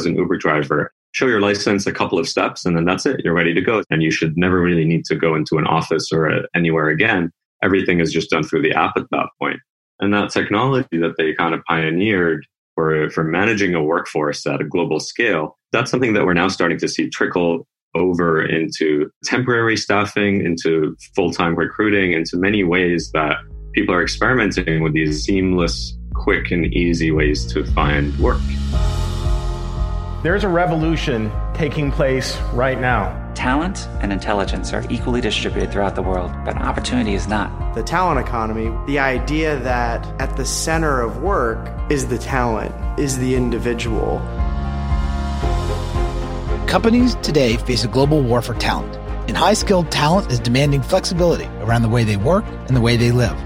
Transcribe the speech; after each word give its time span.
as 0.00 0.06
an 0.06 0.16
Uber 0.16 0.38
driver. 0.38 0.92
Show 1.12 1.26
your 1.26 1.40
license 1.40 1.86
a 1.86 1.92
couple 1.92 2.18
of 2.18 2.28
steps 2.28 2.64
and 2.64 2.76
then 2.76 2.84
that's 2.84 3.04
it. 3.04 3.20
You're 3.24 3.34
ready 3.34 3.52
to 3.54 3.60
go. 3.60 3.82
And 3.90 4.02
you 4.02 4.10
should 4.10 4.36
never 4.36 4.60
really 4.60 4.84
need 4.84 5.04
to 5.06 5.16
go 5.16 5.34
into 5.34 5.58
an 5.58 5.66
office 5.66 6.10
or 6.12 6.28
a, 6.28 6.42
anywhere 6.54 6.88
again. 6.88 7.30
Everything 7.62 8.00
is 8.00 8.12
just 8.12 8.30
done 8.30 8.42
through 8.42 8.62
the 8.62 8.72
app 8.72 8.96
at 8.96 9.10
that 9.10 9.26
point. 9.40 9.60
And 10.00 10.14
that 10.14 10.30
technology 10.30 10.98
that 10.98 11.16
they 11.18 11.34
kind 11.34 11.54
of 11.54 11.62
pioneered 11.64 12.46
for, 12.74 13.10
for 13.10 13.22
managing 13.22 13.74
a 13.74 13.82
workforce 13.82 14.46
at 14.46 14.60
a 14.60 14.64
global 14.64 14.98
scale, 14.98 15.58
that's 15.72 15.90
something 15.90 16.14
that 16.14 16.24
we're 16.24 16.32
now 16.32 16.48
starting 16.48 16.78
to 16.78 16.88
see 16.88 17.10
trickle 17.10 17.66
over 17.94 18.42
into 18.42 19.10
temporary 19.24 19.76
staffing, 19.76 20.44
into 20.44 20.96
full 21.14 21.32
time 21.32 21.54
recruiting, 21.56 22.12
into 22.12 22.36
many 22.36 22.64
ways 22.64 23.10
that 23.12 23.36
people 23.72 23.94
are 23.94 24.02
experimenting 24.02 24.82
with 24.82 24.94
these 24.94 25.24
seamless, 25.24 25.96
quick, 26.14 26.50
and 26.50 26.66
easy 26.72 27.10
ways 27.10 27.46
to 27.52 27.64
find 27.72 28.16
work. 28.18 28.40
There's 30.22 30.44
a 30.44 30.50
revolution 30.50 31.32
taking 31.54 31.90
place 31.90 32.38
right 32.52 32.78
now. 32.78 33.16
Talent 33.34 33.88
and 34.02 34.12
intelligence 34.12 34.74
are 34.74 34.84
equally 34.90 35.22
distributed 35.22 35.72
throughout 35.72 35.94
the 35.94 36.02
world, 36.02 36.30
but 36.44 36.58
opportunity 36.58 37.14
is 37.14 37.26
not. 37.26 37.74
The 37.74 37.82
talent 37.82 38.20
economy, 38.20 38.70
the 38.86 38.98
idea 38.98 39.58
that 39.60 40.06
at 40.20 40.36
the 40.36 40.44
center 40.44 41.00
of 41.00 41.22
work 41.22 41.66
is 41.90 42.08
the 42.08 42.18
talent, 42.18 42.74
is 43.00 43.16
the 43.16 43.34
individual. 43.34 44.18
Companies 46.66 47.14
today 47.22 47.56
face 47.56 47.84
a 47.84 47.88
global 47.88 48.20
war 48.20 48.42
for 48.42 48.52
talent, 48.52 48.94
and 49.26 49.34
high 49.34 49.54
skilled 49.54 49.90
talent 49.90 50.30
is 50.30 50.38
demanding 50.38 50.82
flexibility 50.82 51.46
around 51.62 51.80
the 51.80 51.88
way 51.88 52.04
they 52.04 52.18
work 52.18 52.44
and 52.68 52.76
the 52.76 52.82
way 52.82 52.98
they 52.98 53.10
live. 53.10 53.38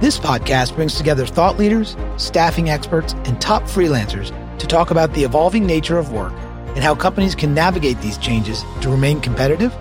This 0.00 0.18
podcast 0.18 0.76
brings 0.76 0.94
together 0.94 1.26
thought 1.26 1.58
leaders, 1.58 1.94
staffing 2.16 2.70
experts, 2.70 3.12
and 3.26 3.38
top 3.38 3.64
freelancers 3.64 4.32
to 4.62 4.68
talk 4.68 4.92
about 4.92 5.12
the 5.14 5.24
evolving 5.24 5.66
nature 5.66 5.98
of 5.98 6.12
work 6.12 6.32
and 6.76 6.84
how 6.84 6.94
companies 6.94 7.34
can 7.34 7.52
navigate 7.52 8.00
these 8.00 8.16
changes 8.16 8.62
to 8.80 8.88
remain 8.88 9.20
competitive, 9.20 9.74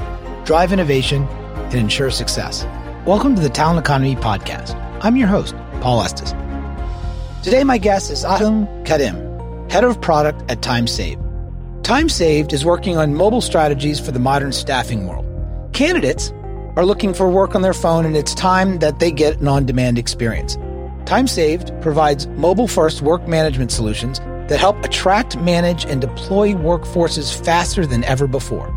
drive 0.44 0.74
innovation, 0.74 1.24
and 1.56 1.76
ensure 1.76 2.10
success. 2.10 2.66
Welcome 3.06 3.36
to 3.36 3.42
the 3.44 3.50
Talent 3.50 3.78
Economy 3.78 4.16
Podcast. 4.16 4.74
I'm 5.04 5.18
your 5.18 5.28
host, 5.28 5.54
Paul 5.82 6.02
Estes. 6.02 6.32
Today, 7.44 7.64
my 7.64 7.78
guest 7.78 8.10
is 8.10 8.26
Ahmad 8.26 8.68
Kadhim, 8.84 9.72
Head 9.72 9.84
of 9.84 10.02
Product 10.02 10.42
at 10.50 10.62
TimeSaved. 10.62 11.84
Time 11.84 12.10
Saved 12.10 12.52
is 12.52 12.66
working 12.66 12.98
on 12.98 13.14
mobile 13.14 13.42
strategies 13.42 14.00
for 14.00 14.12
the 14.12 14.20
modern 14.20 14.52
staffing 14.52 15.06
world. 15.08 15.28
Candidates 15.74 16.32
are 16.76 16.88
looking 16.88 17.14
for 17.14 17.30
work 17.30 17.54
on 17.54 17.62
their 17.62 17.76
phone, 17.76 18.04
and 18.04 18.18
it's 18.18 18.34
time 18.34 18.80
that 18.80 18.98
they 18.98 19.12
get 19.12 19.42
an 19.42 19.48
on 19.48 19.64
demand 19.64 20.00
experience. 20.00 20.58
Time 21.06 21.28
Saved 21.28 21.72
provides 21.82 22.26
mobile 22.30 22.68
first 22.68 23.04
work 23.04 23.28
management 23.28 23.72
solutions 23.72 24.20
that 24.52 24.60
help 24.60 24.84
attract, 24.84 25.38
manage, 25.38 25.86
and 25.86 26.02
deploy 26.02 26.52
workforces 26.52 27.34
faster 27.34 27.86
than 27.86 28.04
ever 28.04 28.28
before. 28.28 28.68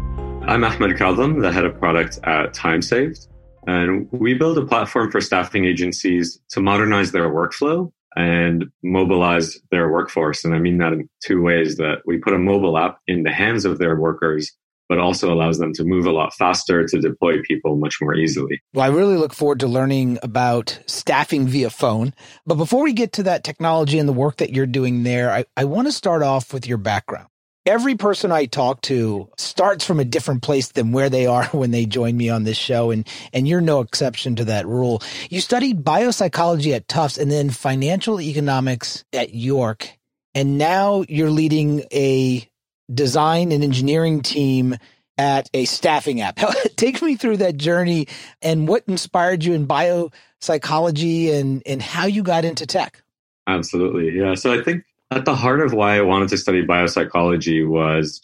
I'm 0.46 0.62
Ahmad 0.62 0.90
Kadhim, 0.90 1.42
the 1.42 1.50
head 1.50 1.64
of 1.64 1.76
product 1.80 2.20
at 2.22 2.54
TimeSaved. 2.54 3.26
And 3.66 4.08
we 4.12 4.34
build 4.34 4.56
a 4.56 4.64
platform 4.64 5.10
for 5.10 5.20
staffing 5.20 5.64
agencies 5.64 6.38
to 6.50 6.60
modernize 6.60 7.10
their 7.10 7.28
workflow 7.28 7.90
and 8.14 8.66
mobilize 8.84 9.58
their 9.72 9.90
workforce. 9.90 10.44
And 10.44 10.54
I 10.54 10.60
mean 10.60 10.78
that 10.78 10.92
in 10.92 11.08
two 11.20 11.42
ways 11.42 11.76
that 11.78 12.02
we 12.06 12.18
put 12.18 12.34
a 12.34 12.38
mobile 12.38 12.78
app 12.78 13.00
in 13.08 13.24
the 13.24 13.32
hands 13.32 13.64
of 13.64 13.78
their 13.78 13.96
workers 13.96 14.52
but 14.88 14.98
also 14.98 15.32
allows 15.32 15.58
them 15.58 15.72
to 15.74 15.84
move 15.84 16.06
a 16.06 16.12
lot 16.12 16.34
faster 16.34 16.86
to 16.86 17.00
deploy 17.00 17.40
people 17.42 17.76
much 17.76 17.96
more 18.00 18.14
easily. 18.14 18.60
Well, 18.72 18.84
I 18.84 18.94
really 18.94 19.16
look 19.16 19.32
forward 19.32 19.60
to 19.60 19.66
learning 19.66 20.18
about 20.22 20.78
staffing 20.86 21.46
via 21.46 21.70
phone. 21.70 22.14
But 22.46 22.56
before 22.56 22.82
we 22.82 22.92
get 22.92 23.12
to 23.14 23.22
that 23.24 23.44
technology 23.44 23.98
and 23.98 24.08
the 24.08 24.12
work 24.12 24.38
that 24.38 24.52
you're 24.52 24.66
doing 24.66 25.02
there, 25.02 25.30
I, 25.30 25.44
I 25.56 25.64
want 25.64 25.88
to 25.88 25.92
start 25.92 26.22
off 26.22 26.52
with 26.52 26.66
your 26.66 26.78
background. 26.78 27.28
Every 27.66 27.94
person 27.94 28.30
I 28.30 28.44
talk 28.44 28.82
to 28.82 29.30
starts 29.38 29.86
from 29.86 29.98
a 29.98 30.04
different 30.04 30.42
place 30.42 30.68
than 30.72 30.92
where 30.92 31.08
they 31.08 31.24
are 31.24 31.46
when 31.52 31.70
they 31.70 31.86
join 31.86 32.14
me 32.16 32.28
on 32.28 32.44
this 32.44 32.58
show. 32.58 32.90
And, 32.90 33.08
and 33.32 33.48
you're 33.48 33.62
no 33.62 33.80
exception 33.80 34.36
to 34.36 34.44
that 34.46 34.66
rule. 34.66 35.02
You 35.30 35.40
studied 35.40 35.82
biopsychology 35.82 36.74
at 36.74 36.88
Tufts 36.88 37.16
and 37.16 37.30
then 37.30 37.48
financial 37.48 38.20
economics 38.20 39.02
at 39.14 39.32
York. 39.34 39.88
And 40.34 40.58
now 40.58 41.04
you're 41.08 41.30
leading 41.30 41.84
a 41.92 42.46
design 42.92 43.52
and 43.52 43.64
engineering 43.64 44.22
team 44.22 44.76
at 45.16 45.48
a 45.54 45.64
staffing 45.64 46.20
app. 46.20 46.38
Take 46.76 47.00
me 47.02 47.16
through 47.16 47.38
that 47.38 47.56
journey 47.56 48.08
and 48.42 48.66
what 48.66 48.84
inspired 48.88 49.44
you 49.44 49.52
in 49.52 49.66
biopsychology 49.66 51.32
and, 51.32 51.62
and 51.66 51.80
how 51.80 52.06
you 52.06 52.22
got 52.22 52.44
into 52.44 52.66
tech. 52.66 53.02
Absolutely. 53.46 54.18
Yeah. 54.18 54.34
So 54.34 54.58
I 54.58 54.62
think 54.62 54.84
at 55.10 55.24
the 55.24 55.34
heart 55.34 55.60
of 55.60 55.72
why 55.72 55.96
I 55.96 56.02
wanted 56.02 56.28
to 56.30 56.38
study 56.38 56.64
biopsychology 56.64 57.68
was 57.68 58.20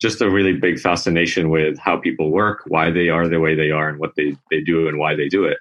just 0.00 0.22
a 0.22 0.30
really 0.30 0.54
big 0.54 0.78
fascination 0.78 1.50
with 1.50 1.78
how 1.78 1.98
people 1.98 2.30
work, 2.30 2.62
why 2.66 2.90
they 2.90 3.10
are 3.10 3.28
the 3.28 3.40
way 3.40 3.54
they 3.54 3.70
are, 3.70 3.88
and 3.88 3.98
what 3.98 4.14
they, 4.16 4.36
they 4.50 4.62
do 4.62 4.88
and 4.88 4.98
why 4.98 5.14
they 5.14 5.28
do 5.28 5.44
it. 5.44 5.58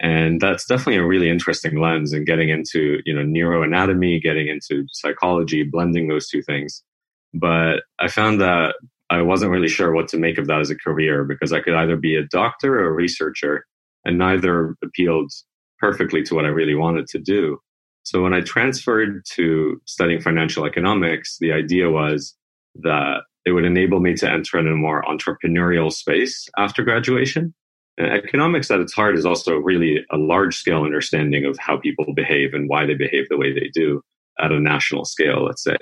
And 0.00 0.40
that's 0.40 0.64
definitely 0.64 0.96
a 0.96 1.06
really 1.06 1.28
interesting 1.28 1.78
lens 1.78 2.12
and 2.12 2.24
getting 2.24 2.48
into, 2.48 3.00
you 3.04 3.12
know, 3.12 3.22
neuroanatomy, 3.22 4.22
getting 4.22 4.48
into 4.48 4.86
psychology, 4.92 5.62
blending 5.62 6.08
those 6.08 6.28
two 6.28 6.40
things. 6.40 6.82
But 7.34 7.82
I 7.98 8.08
found 8.08 8.40
that 8.40 8.74
I 9.10 9.22
wasn't 9.22 9.50
really 9.50 9.68
sure 9.68 9.92
what 9.92 10.08
to 10.08 10.18
make 10.18 10.38
of 10.38 10.46
that 10.46 10.60
as 10.60 10.70
a 10.70 10.76
career 10.76 11.24
because 11.24 11.52
I 11.52 11.60
could 11.60 11.74
either 11.74 11.96
be 11.96 12.16
a 12.16 12.26
doctor 12.26 12.80
or 12.80 12.86
a 12.86 12.92
researcher, 12.92 13.66
and 14.04 14.18
neither 14.18 14.76
appealed 14.82 15.32
perfectly 15.78 16.22
to 16.22 16.34
what 16.34 16.44
I 16.44 16.48
really 16.48 16.74
wanted 16.74 17.06
to 17.08 17.18
do. 17.18 17.58
So 18.02 18.22
when 18.22 18.34
I 18.34 18.40
transferred 18.40 19.24
to 19.34 19.80
studying 19.86 20.20
financial 20.20 20.64
economics, 20.64 21.38
the 21.38 21.52
idea 21.52 21.90
was 21.90 22.34
that 22.76 23.22
it 23.44 23.52
would 23.52 23.64
enable 23.64 24.00
me 24.00 24.14
to 24.14 24.30
enter 24.30 24.58
in 24.58 24.66
a 24.66 24.76
more 24.76 25.02
entrepreneurial 25.02 25.92
space 25.92 26.48
after 26.56 26.82
graduation. 26.82 27.54
And 27.98 28.12
economics 28.12 28.70
at 28.70 28.80
its 28.80 28.92
heart 28.92 29.16
is 29.16 29.26
also 29.26 29.56
really 29.56 30.04
a 30.10 30.16
large 30.16 30.56
scale 30.56 30.84
understanding 30.84 31.44
of 31.44 31.58
how 31.58 31.78
people 31.78 32.14
behave 32.14 32.54
and 32.54 32.68
why 32.68 32.86
they 32.86 32.94
behave 32.94 33.28
the 33.28 33.36
way 33.36 33.52
they 33.52 33.70
do 33.74 34.02
at 34.38 34.52
a 34.52 34.60
national 34.60 35.04
scale, 35.04 35.44
let's 35.44 35.62
say 35.62 35.76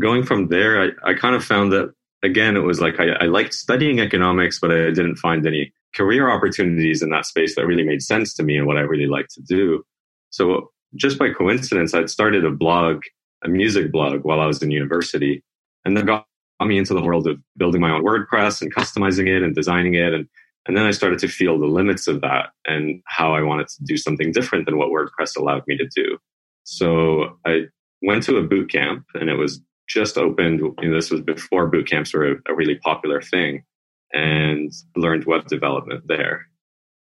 going 0.00 0.24
from 0.24 0.48
there, 0.48 0.82
I, 0.82 1.10
I 1.10 1.14
kind 1.14 1.34
of 1.34 1.44
found 1.44 1.72
that 1.72 1.92
again, 2.22 2.56
it 2.56 2.60
was 2.60 2.80
like 2.80 2.98
I, 2.98 3.10
I 3.20 3.24
liked 3.26 3.54
studying 3.54 4.00
economics, 4.00 4.58
but 4.58 4.70
I 4.70 4.90
didn't 4.90 5.16
find 5.16 5.46
any 5.46 5.72
career 5.94 6.30
opportunities 6.30 7.02
in 7.02 7.10
that 7.10 7.26
space 7.26 7.54
that 7.54 7.66
really 7.66 7.84
made 7.84 8.02
sense 8.02 8.34
to 8.34 8.42
me 8.42 8.56
and 8.56 8.66
what 8.66 8.76
I 8.76 8.80
really 8.80 9.06
liked 9.06 9.32
to 9.34 9.42
do. 9.42 9.84
So 10.30 10.70
just 10.96 11.18
by 11.18 11.32
coincidence, 11.32 11.94
I'd 11.94 12.10
started 12.10 12.44
a 12.44 12.50
blog, 12.50 13.02
a 13.44 13.48
music 13.48 13.92
blog 13.92 14.24
while 14.24 14.40
I 14.40 14.46
was 14.46 14.62
in 14.62 14.70
university. 14.70 15.44
And 15.84 15.96
that 15.96 16.06
got 16.06 16.26
me 16.60 16.78
into 16.78 16.94
the 16.94 17.02
world 17.02 17.28
of 17.28 17.38
building 17.56 17.80
my 17.80 17.90
own 17.90 18.04
WordPress 18.04 18.62
and 18.62 18.74
customizing 18.74 19.28
it 19.28 19.42
and 19.42 19.54
designing 19.54 19.94
it. 19.94 20.14
And, 20.14 20.26
and 20.66 20.76
then 20.76 20.86
I 20.86 20.92
started 20.92 21.18
to 21.20 21.28
feel 21.28 21.58
the 21.58 21.66
limits 21.66 22.08
of 22.08 22.22
that 22.22 22.50
and 22.64 23.02
how 23.06 23.34
I 23.34 23.42
wanted 23.42 23.68
to 23.68 23.84
do 23.84 23.96
something 23.96 24.32
different 24.32 24.64
than 24.64 24.78
what 24.78 24.88
WordPress 24.88 25.36
allowed 25.36 25.62
me 25.66 25.76
to 25.76 25.86
do. 25.94 26.18
So 26.64 27.38
I 27.46 27.64
went 28.02 28.22
to 28.24 28.38
a 28.38 28.42
boot 28.42 28.70
camp 28.72 29.04
and 29.14 29.28
it 29.28 29.34
was 29.34 29.60
just 29.88 30.18
opened. 30.18 30.60
You 30.60 30.90
know, 30.90 30.94
this 30.94 31.10
was 31.10 31.20
before 31.20 31.66
boot 31.66 31.88
camps 31.88 32.14
were 32.14 32.32
a, 32.32 32.34
a 32.48 32.54
really 32.54 32.76
popular 32.76 33.20
thing, 33.20 33.64
and 34.12 34.72
learned 34.96 35.24
web 35.24 35.46
development 35.46 36.04
there. 36.06 36.46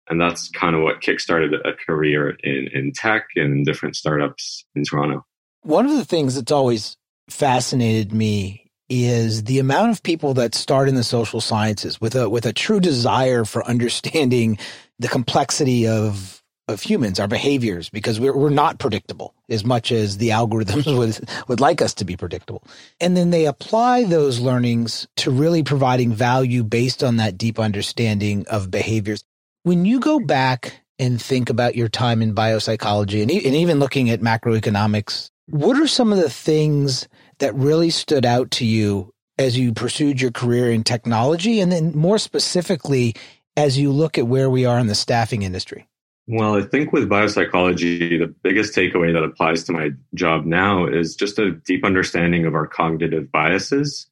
And 0.09 0.21
that's 0.21 0.51
kind 0.51 0.75
of 0.75 0.83
what 0.83 1.01
kickstarted 1.01 1.55
a 1.65 1.73
career 1.87 2.31
in, 2.43 2.69
in 2.73 2.93
tech 2.93 3.29
and 3.37 3.65
different 3.65 3.95
startups 3.95 4.65
in 4.75 4.83
Toronto. 4.85 5.25
One 5.63 5.87
of 5.87 5.97
the 5.97 6.05
things 6.05 6.35
that's 6.35 6.51
always 6.51 6.97
fascinated 7.29 8.13
me 8.13 8.71
is 8.89 9.45
the 9.45 9.61
amount 9.61 9.93
of 9.93 10.03
people 10.03 10.35
that 10.35 10.55
start 10.55 10.89
in 10.89 10.97
the 10.97 11.05
social 11.05 11.41
sciences 11.41 12.01
with 12.01 12.17
a 12.17 12.29
with 12.29 12.45
a 12.45 12.53
true 12.53 12.81
desire 12.81 13.45
for 13.45 13.65
understanding 13.65 14.59
the 14.99 15.09
complexity 15.09 15.87
of 15.87 16.40
of 16.71 16.81
humans, 16.81 17.21
our 17.21 17.29
behaviors, 17.29 17.91
because 17.91 18.19
we're, 18.19 18.37
we're 18.37 18.51
not 18.51 18.79
predictable 18.79 19.35
as 19.49 19.65
much 19.65 19.93
as 19.93 20.17
the 20.17 20.29
algorithms 20.31 20.97
would, 20.97 21.29
would 21.49 21.61
like 21.61 21.83
us 21.83 21.95
to 21.95 22.05
be 22.05 22.17
predictable. 22.17 22.63
And 23.01 23.17
then 23.17 23.31
they 23.31 23.47
apply 23.47 24.05
those 24.05 24.41
learnings 24.41 25.07
to 25.17 25.31
really 25.31 25.63
providing 25.63 26.13
value 26.13 26.65
based 26.65 27.03
on 27.03 27.17
that 27.17 27.37
deep 27.37 27.59
understanding 27.59 28.47
of 28.49 28.71
behaviors. 28.71 29.25
When 29.63 29.85
you 29.85 30.01
go 30.01 30.21
back 30.21 30.81
and 30.99 31.21
think 31.21 31.51
about 31.51 31.77
your 31.77 31.89
time 31.89 32.23
in 32.23 32.35
biopsychology 32.35 33.23
and, 33.23 33.31
and 33.31 33.55
even 33.55 33.79
looking 33.79 34.11
at 34.11 34.21
macroeconomics, 34.21 35.31
what 35.47 35.79
are 35.79 35.87
some 35.87 36.13
of 36.13 36.19
the 36.19 36.31
things 36.31 37.09
that 37.39 37.55
really 37.55 37.91
stood 37.91 38.25
out 38.25 38.51
to 38.53 38.65
you 38.65 39.13
as 39.39 39.59
you 39.59 39.73
pursued 39.73 40.21
your 40.21 40.31
career 40.31 40.71
in 40.71 40.85
technology? 40.85 41.61
And 41.61 41.73
then 41.73 41.97
more 41.97 42.19
specifically, 42.19 43.15
as 43.57 43.79
you 43.79 43.91
look 43.93 44.19
at 44.19 44.27
where 44.27 44.49
we 44.49 44.65
are 44.65 44.79
in 44.79 44.87
the 44.87 44.95
staffing 44.95 45.43
industry? 45.43 45.87
Well, 46.27 46.57
I 46.57 46.63
think 46.63 46.93
with 46.93 47.09
biopsychology, 47.09 48.19
the 48.19 48.33
biggest 48.43 48.75
takeaway 48.75 49.13
that 49.13 49.25
applies 49.25 49.65
to 49.65 49.73
my 49.73 49.91
job 50.15 50.45
now 50.45 50.87
is 50.87 51.17
just 51.17 51.39
a 51.39 51.53
deep 51.53 51.85
understanding 51.85 52.47
of 52.47 52.55
our 52.55 52.67
cognitive 52.67 53.33
biases 53.33 54.07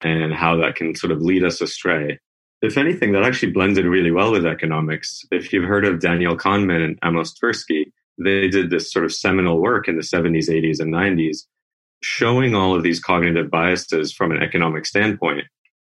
and 0.00 0.32
how 0.32 0.56
that 0.56 0.76
can 0.76 0.94
sort 0.94 1.10
of 1.10 1.20
lead 1.20 1.44
us 1.44 1.60
astray. 1.60 2.18
If 2.62 2.78
anything, 2.78 3.12
that 3.12 3.22
actually 3.22 3.52
blended 3.52 3.84
really 3.84 4.10
well 4.10 4.32
with 4.32 4.46
economics. 4.46 5.24
If 5.30 5.52
you've 5.52 5.68
heard 5.68 5.84
of 5.84 6.00
Daniel 6.00 6.36
Kahneman 6.36 6.84
and 6.84 6.98
Amos 7.04 7.34
Tversky, 7.38 7.92
they 8.18 8.48
did 8.48 8.70
this 8.70 8.90
sort 8.90 9.04
of 9.04 9.12
seminal 9.12 9.60
work 9.60 9.88
in 9.88 9.96
the 9.96 10.02
70s, 10.02 10.48
80s, 10.48 10.80
and 10.80 10.92
90s 10.92 11.44
showing 12.00 12.54
all 12.54 12.76
of 12.76 12.82
these 12.82 13.00
cognitive 13.00 13.50
biases 13.50 14.12
from 14.12 14.30
an 14.30 14.42
economic 14.42 14.86
standpoint. 14.86 15.44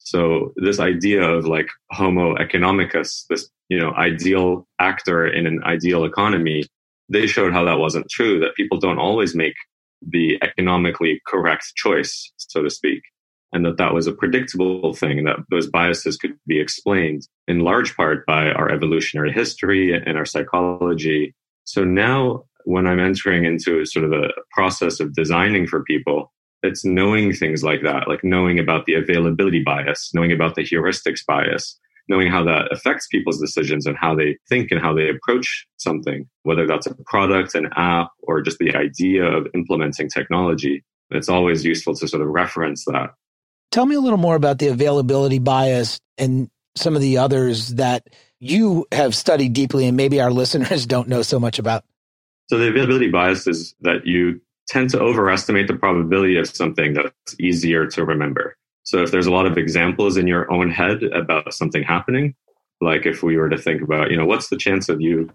So 0.09 0.53
this 0.55 0.79
idea 0.79 1.21
of 1.21 1.45
like 1.45 1.67
homo 1.91 2.35
economicus, 2.35 3.25
this, 3.29 3.49
you 3.69 3.79
know, 3.79 3.93
ideal 3.93 4.67
actor 4.79 5.27
in 5.27 5.45
an 5.45 5.61
ideal 5.63 6.03
economy, 6.05 6.63
they 7.09 7.27
showed 7.27 7.53
how 7.53 7.63
that 7.65 7.79
wasn't 7.79 8.09
true, 8.09 8.39
that 8.39 8.55
people 8.55 8.79
don't 8.79 8.99
always 8.99 9.35
make 9.35 9.55
the 10.01 10.37
economically 10.41 11.21
correct 11.27 11.73
choice, 11.75 12.31
so 12.37 12.63
to 12.63 12.69
speak 12.69 13.01
and 13.51 13.65
that 13.65 13.77
that 13.77 13.93
was 13.93 14.07
a 14.07 14.13
predictable 14.13 14.93
thing 14.93 15.23
that 15.23 15.37
those 15.49 15.67
biases 15.67 16.17
could 16.17 16.37
be 16.45 16.59
explained 16.59 17.27
in 17.47 17.59
large 17.59 17.95
part 17.95 18.25
by 18.25 18.51
our 18.51 18.69
evolutionary 18.69 19.31
history 19.31 19.93
and 19.93 20.17
our 20.17 20.25
psychology. 20.25 21.33
So 21.63 21.83
now 21.83 22.43
when 22.65 22.85
I'm 22.85 22.99
entering 22.99 23.45
into 23.45 23.85
sort 23.85 24.05
of 24.05 24.13
a 24.13 24.29
process 24.51 24.99
of 24.99 25.15
designing 25.15 25.65
for 25.65 25.83
people, 25.83 26.31
it's 26.63 26.83
knowing 26.83 27.33
things 27.33 27.63
like 27.63 27.81
that, 27.83 28.07
like 28.07 28.23
knowing 28.23 28.59
about 28.59 28.85
the 28.85 28.95
availability 28.95 29.63
bias, 29.63 30.11
knowing 30.13 30.31
about 30.31 30.55
the 30.55 30.63
heuristics 30.63 31.25
bias, 31.25 31.79
knowing 32.09 32.29
how 32.29 32.43
that 32.43 32.71
affects 32.71 33.07
people's 33.07 33.39
decisions 33.39 33.85
and 33.85 33.95
how 33.95 34.15
they 34.15 34.37
think 34.49 34.71
and 34.71 34.81
how 34.81 34.93
they 34.93 35.09
approach 35.09 35.65
something, 35.77 36.27
whether 36.43 36.65
that's 36.67 36.87
a 36.87 36.95
product, 37.05 37.55
an 37.55 37.69
app, 37.75 38.09
or 38.23 38.41
just 38.41 38.57
the 38.57 38.75
idea 38.75 39.23
of 39.23 39.47
implementing 39.53 40.09
technology. 40.09 40.83
It's 41.11 41.29
always 41.29 41.63
useful 41.63 41.95
to 41.95 42.07
sort 42.07 42.21
of 42.21 42.27
reference 42.27 42.83
that. 42.85 43.11
Tell 43.71 43.85
me 43.85 43.95
a 43.95 43.99
little 43.99 44.17
more 44.17 44.35
about 44.35 44.57
the 44.57 44.67
availability 44.67 45.39
bias 45.39 45.99
and 46.17 46.49
some 46.75 46.95
of 46.95 47.01
the 47.01 47.19
others 47.19 47.75
that 47.75 48.07
you 48.39 48.87
have 48.91 49.15
studied 49.15 49.53
deeply 49.53 49.87
and 49.87 49.95
maybe 49.95 50.19
our 50.19 50.31
listeners 50.31 50.85
don't 50.85 51.07
know 51.07 51.21
so 51.21 51.39
much 51.39 51.59
about. 51.59 51.83
So, 52.49 52.57
the 52.57 52.69
availability 52.69 53.11
bias 53.11 53.45
is 53.45 53.75
that 53.81 54.07
you 54.07 54.41
tend 54.69 54.89
to 54.91 54.99
overestimate 54.99 55.67
the 55.67 55.75
probability 55.75 56.37
of 56.37 56.47
something 56.47 56.93
that's 56.93 57.39
easier 57.39 57.87
to 57.87 58.05
remember. 58.05 58.55
So, 58.83 59.03
if 59.03 59.11
there's 59.11 59.27
a 59.27 59.31
lot 59.31 59.45
of 59.45 59.57
examples 59.57 60.15
in 60.15 60.27
your 60.27 60.51
own 60.51 60.71
head 60.71 61.03
about 61.03 61.53
something 61.53 61.83
happening, 61.83 62.35
like 62.81 63.05
if 63.05 63.23
we 63.23 63.37
were 63.37 63.49
to 63.49 63.57
think 63.57 63.81
about, 63.81 64.11
you 64.11 64.17
know, 64.17 64.25
what's 64.25 64.49
the 64.49 64.57
chance 64.57 64.89
of 64.89 65.01
you 65.01 65.29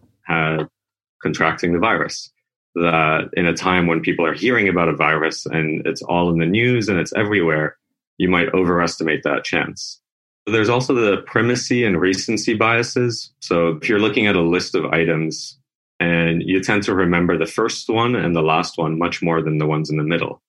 contracting 1.23 1.73
the 1.73 1.79
virus? 1.79 2.31
That 2.75 3.29
in 3.35 3.47
a 3.47 3.55
time 3.55 3.87
when 3.87 4.01
people 4.01 4.27
are 4.27 4.35
hearing 4.35 4.69
about 4.69 4.89
a 4.89 4.97
virus 4.97 5.47
and 5.47 5.87
it's 5.87 6.03
all 6.03 6.31
in 6.31 6.39
the 6.39 6.47
news 6.47 6.89
and 6.89 6.99
it's 6.99 7.13
everywhere, 7.13 7.77
you 8.19 8.29
might 8.29 8.49
overestimate 8.53 9.23
that 9.25 9.45
chance. 9.45 10.01
There's 10.47 10.69
also 10.69 10.95
the 10.95 11.23
primacy 11.23 11.85
and 11.85 12.01
recency 12.01 12.55
biases. 12.55 13.33
So 13.41 13.69
if 13.69 13.89
you're 13.89 14.01
looking 14.01 14.27
at 14.27 14.37
a 14.37 14.43
list 14.43 14.75
of 14.75 14.87
items 14.87 15.59
and 16.01 16.43
you 16.45 16.61
tend 16.61 16.83
to 16.85 16.95
remember 16.95 17.39
the 17.39 17.47
first 17.47 17.89
one 17.89 18.15
and 18.15 18.35
the 18.35 18.43
last 18.43 18.79
one 18.79 18.99
much 18.99 19.23
more 19.23 19.43
than 19.43 19.59
the 19.59 19.67
ones 19.67 19.91
in 19.91 19.97
the 19.97 20.05
middle. 20.05 20.43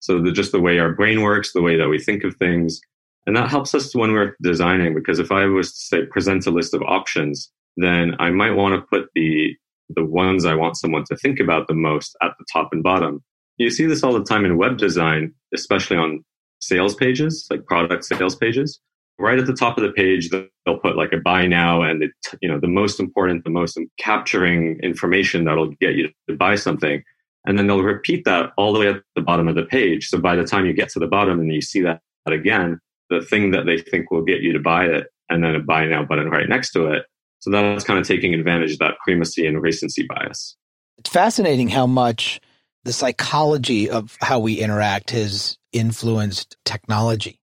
So 0.00 0.20
the, 0.20 0.32
just 0.32 0.52
the 0.52 0.60
way 0.60 0.78
our 0.78 0.92
brain 0.92 1.22
works, 1.22 1.52
the 1.52 1.62
way 1.62 1.76
that 1.76 1.88
we 1.88 1.98
think 1.98 2.24
of 2.24 2.36
things. 2.36 2.80
And 3.26 3.36
that 3.36 3.50
helps 3.50 3.74
us 3.74 3.94
when 3.94 4.12
we're 4.12 4.36
designing 4.42 4.94
because 4.94 5.18
if 5.18 5.32
I 5.32 5.46
was 5.46 5.72
to 5.72 5.78
say 5.78 6.06
present 6.06 6.46
a 6.46 6.50
list 6.50 6.74
of 6.74 6.82
options, 6.82 7.50
then 7.76 8.14
I 8.18 8.30
might 8.30 8.52
want 8.52 8.74
to 8.74 8.86
put 8.86 9.08
the 9.14 9.54
the 9.90 10.04
ones 10.04 10.44
I 10.44 10.54
want 10.54 10.76
someone 10.76 11.04
to 11.04 11.16
think 11.16 11.38
about 11.38 11.68
the 11.68 11.74
most 11.74 12.16
at 12.20 12.32
the 12.38 12.44
top 12.52 12.70
and 12.72 12.82
bottom. 12.82 13.22
You 13.56 13.70
see 13.70 13.86
this 13.86 14.02
all 14.02 14.12
the 14.12 14.24
time 14.24 14.44
in 14.44 14.58
web 14.58 14.78
design, 14.78 15.32
especially 15.54 15.96
on 15.96 16.24
sales 16.60 16.94
pages, 16.94 17.46
like 17.50 17.64
product 17.66 18.04
sales 18.04 18.34
pages. 18.34 18.80
Right 19.18 19.38
at 19.38 19.46
the 19.46 19.54
top 19.54 19.78
of 19.78 19.82
the 19.82 19.92
page, 19.92 20.28
they'll 20.30 20.78
put 20.78 20.96
like 20.96 21.12
a 21.12 21.18
buy 21.18 21.46
now 21.46 21.82
and 21.82 22.02
the, 22.02 22.38
you 22.42 22.48
know, 22.48 22.60
the 22.60 22.68
most 22.68 23.00
important, 23.00 23.44
the 23.44 23.50
most 23.50 23.78
capturing 23.98 24.78
information 24.82 25.44
that'll 25.44 25.70
get 25.80 25.94
you 25.94 26.10
to 26.28 26.36
buy 26.36 26.54
something. 26.54 27.02
And 27.46 27.58
then 27.58 27.66
they'll 27.66 27.82
repeat 27.82 28.24
that 28.24 28.52
all 28.56 28.72
the 28.72 28.80
way 28.80 28.88
at 28.88 29.02
the 29.14 29.22
bottom 29.22 29.48
of 29.48 29.54
the 29.54 29.64
page. 29.64 30.08
So 30.08 30.18
by 30.18 30.36
the 30.36 30.44
time 30.44 30.66
you 30.66 30.72
get 30.72 30.90
to 30.90 30.98
the 30.98 31.06
bottom 31.06 31.40
and 31.40 31.52
you 31.52 31.62
see 31.62 31.80
that 31.82 32.00
again, 32.26 32.78
the 33.08 33.22
thing 33.22 33.52
that 33.52 33.66
they 33.66 33.78
think 33.78 34.10
will 34.10 34.24
get 34.24 34.40
you 34.42 34.52
to 34.52 34.58
buy 34.58 34.84
it 34.84 35.06
and 35.30 35.42
then 35.42 35.54
a 35.54 35.60
buy 35.60 35.86
now 35.86 36.04
button 36.04 36.28
right 36.28 36.48
next 36.48 36.72
to 36.72 36.86
it. 36.92 37.04
So 37.38 37.50
that's 37.50 37.84
kind 37.84 37.98
of 37.98 38.06
taking 38.06 38.34
advantage 38.34 38.72
of 38.72 38.78
that 38.80 38.94
primacy 39.04 39.46
and 39.46 39.62
recency 39.62 40.06
bias. 40.08 40.56
It's 40.98 41.10
fascinating 41.10 41.68
how 41.68 41.86
much 41.86 42.40
the 42.84 42.92
psychology 42.92 43.88
of 43.88 44.16
how 44.20 44.40
we 44.40 44.54
interact 44.54 45.10
has 45.10 45.56
influenced 45.72 46.56
technology. 46.64 47.38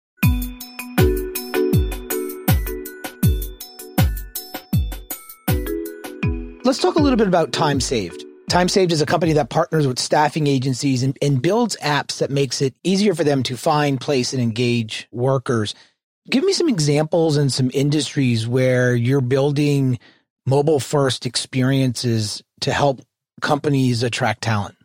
Let's 6.73 6.81
talk 6.81 6.95
a 6.95 6.99
little 7.03 7.17
bit 7.17 7.27
about 7.27 7.51
Time 7.51 7.79
Saved. 7.79 8.25
Time 8.49 8.67
Saved 8.67 8.91
is 8.91 8.99
a 8.99 9.05
company 9.05 9.33
that 9.33 9.51
partners 9.51 9.85
with 9.85 9.99
staffing 9.99 10.47
agencies 10.47 11.03
and, 11.03 11.15
and, 11.21 11.39
builds 11.39 11.77
apps 11.83 12.17
that 12.17 12.31
makes 12.31 12.63
it 12.63 12.73
easier 12.83 13.13
for 13.13 13.23
them 13.23 13.43
to 13.43 13.55
find, 13.55 14.01
place, 14.01 14.33
and 14.33 14.41
engage 14.41 15.07
workers. 15.11 15.75
Give 16.31 16.43
me 16.43 16.51
some 16.51 16.67
examples 16.67 17.37
and 17.37 17.53
some 17.53 17.69
industries 17.75 18.47
where 18.47 18.95
you're 18.95 19.21
building 19.21 19.99
mobile 20.47 20.79
first 20.79 21.27
experiences 21.27 22.41
to 22.61 22.73
help 22.73 23.01
companies 23.39 24.01
attract 24.01 24.41
talent. 24.41 24.75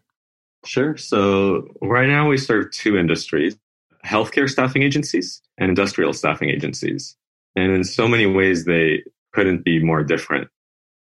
Sure. 0.67 0.95
So 0.99 1.69
right 1.81 2.07
now 2.07 2.29
we 2.29 2.37
serve 2.37 2.71
two 2.71 2.99
industries 2.99 3.57
healthcare 4.05 4.51
staffing 4.51 4.83
agencies 4.83 5.41
and 5.57 5.71
industrial 5.71 6.13
staffing 6.13 6.51
agencies. 6.51 7.17
And 7.57 7.73
in 7.73 7.83
so 7.83 8.07
many 8.07 8.27
ways, 8.27 8.67
they 8.67 9.05
couldn't 9.33 9.65
be 9.65 9.83
more 9.83 10.05
different. 10.05 10.51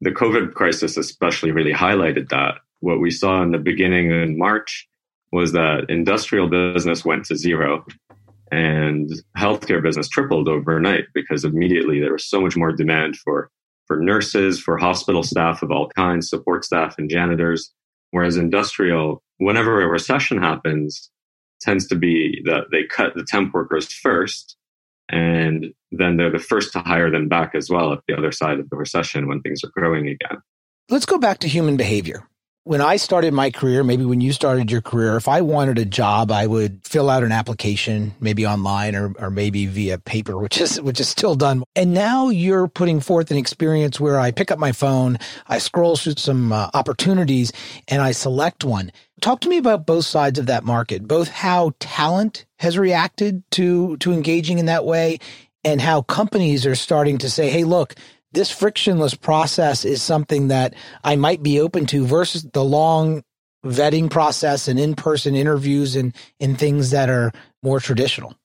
The 0.01 0.11
COVID 0.11 0.53
crisis 0.53 0.97
especially 0.97 1.51
really 1.51 1.73
highlighted 1.73 2.29
that. 2.29 2.55
What 2.79 2.99
we 2.99 3.09
saw 3.09 3.41
in 3.41 3.51
the 3.51 3.57
beginning 3.57 4.11
in 4.11 4.37
March 4.37 4.87
was 5.31 5.51
that 5.53 5.89
industrial 5.89 6.47
business 6.47 7.03
went 7.03 7.25
to 7.25 7.35
zero 7.35 7.85
and 8.51 9.09
healthcare 9.37 9.81
business 9.81 10.07
tripled 10.07 10.47
overnight 10.47 11.05
because 11.13 11.43
immediately 11.43 11.99
there 11.99 12.13
was 12.13 12.25
so 12.25 12.39
much 12.39 12.55
more 12.55 12.71
demand 12.71 13.17
for, 13.17 13.49
for 13.87 13.99
nurses, 13.99 14.59
for 14.59 14.77
hospital 14.77 15.23
staff 15.23 15.63
of 15.63 15.71
all 15.71 15.89
kinds, 15.89 16.29
support 16.29 16.63
staff 16.63 16.95
and 16.97 17.09
janitors. 17.09 17.73
Whereas 18.11 18.37
industrial 18.37 19.21
whenever 19.37 19.81
a 19.81 19.87
recession 19.87 20.37
happens, 20.37 21.09
tends 21.59 21.87
to 21.87 21.95
be 21.95 22.41
that 22.45 22.65
they 22.71 22.83
cut 22.83 23.13
the 23.15 23.25
temp 23.27 23.53
workers 23.53 23.91
first, 23.91 24.57
and 25.09 25.73
then 25.91 26.17
they're 26.17 26.31
the 26.31 26.39
first 26.39 26.73
to 26.73 26.79
hire 26.79 27.09
them 27.09 27.27
back 27.27 27.55
as 27.55 27.69
well 27.69 27.93
at 27.93 27.99
the 28.07 28.17
other 28.17 28.31
side 28.31 28.59
of 28.59 28.69
the 28.69 28.75
recession 28.75 29.27
when 29.27 29.41
things 29.41 29.63
are 29.63 29.71
growing 29.73 30.07
again. 30.07 30.39
Let's 30.89 31.05
go 31.05 31.17
back 31.17 31.39
to 31.39 31.47
human 31.47 31.77
behavior 31.77 32.27
when 32.67 32.81
I 32.81 32.97
started 32.97 33.33
my 33.33 33.49
career, 33.49 33.81
maybe 33.81 34.03
when 34.03 34.19
you 34.19 34.33
started 34.33 34.69
your 34.69 34.81
career, 34.81 35.15
if 35.15 35.29
I 35.29 35.39
wanted 35.39 35.77
a 35.77 35.85
job, 35.85 36.31
I 36.31 36.45
would 36.47 36.85
fill 36.85 37.09
out 37.09 37.23
an 37.23 37.31
application, 37.31 38.13
maybe 38.19 38.45
online 38.45 38.93
or, 38.93 39.13
or 39.19 39.29
maybe 39.29 39.67
via 39.67 39.97
paper, 39.97 40.37
which 40.41 40.59
is, 40.59 40.79
which 40.81 40.99
is 40.99 41.07
still 41.07 41.35
done. 41.35 41.63
And 41.77 41.93
now 41.93 42.27
you're 42.27 42.67
putting 42.67 42.99
forth 42.99 43.31
an 43.31 43.37
experience 43.37 44.01
where 44.01 44.19
I 44.19 44.31
pick 44.31 44.51
up 44.51 44.59
my 44.59 44.73
phone, 44.73 45.17
I 45.47 45.59
scroll 45.59 45.95
through 45.95 46.15
some 46.17 46.51
uh, 46.51 46.69
opportunities 46.73 47.53
and 47.87 48.01
I 48.01 48.11
select 48.11 48.65
one. 48.65 48.91
Talk 49.21 49.39
to 49.41 49.49
me 49.49 49.57
about 49.57 49.85
both 49.85 50.05
sides 50.05 50.37
of 50.37 50.47
that 50.47 50.65
market, 50.65 51.07
both 51.07 51.29
how 51.29 51.71
talent 51.79 52.45
has 52.59 52.77
reacted 52.77 53.49
to, 53.51 53.95
to 53.97 54.11
engaging 54.11 54.59
in 54.59 54.65
that 54.65 54.83
way 54.83 55.19
and 55.63 55.79
how 55.79 56.01
companies 56.01 56.65
are 56.65 56.75
starting 56.75 57.17
to 57.19 57.29
say, 57.29 57.49
Hey, 57.49 57.63
look, 57.63 57.95
this 58.31 58.51
frictionless 58.51 59.15
process 59.15 59.85
is 59.85 60.01
something 60.01 60.49
that 60.49 60.73
I 61.03 61.15
might 61.15 61.41
be 61.41 61.59
open 61.59 61.85
to 61.87 62.05
versus 62.05 62.43
the 62.43 62.63
long 62.63 63.23
vetting 63.65 64.09
process 64.09 64.67
and 64.67 64.79
in-person 64.79 65.35
interviews 65.35 65.95
and, 65.95 66.15
and 66.39 66.57
things 66.57 66.91
that 66.91 67.09
are 67.09 67.31
more 67.63 67.79
traditional. 67.79 68.35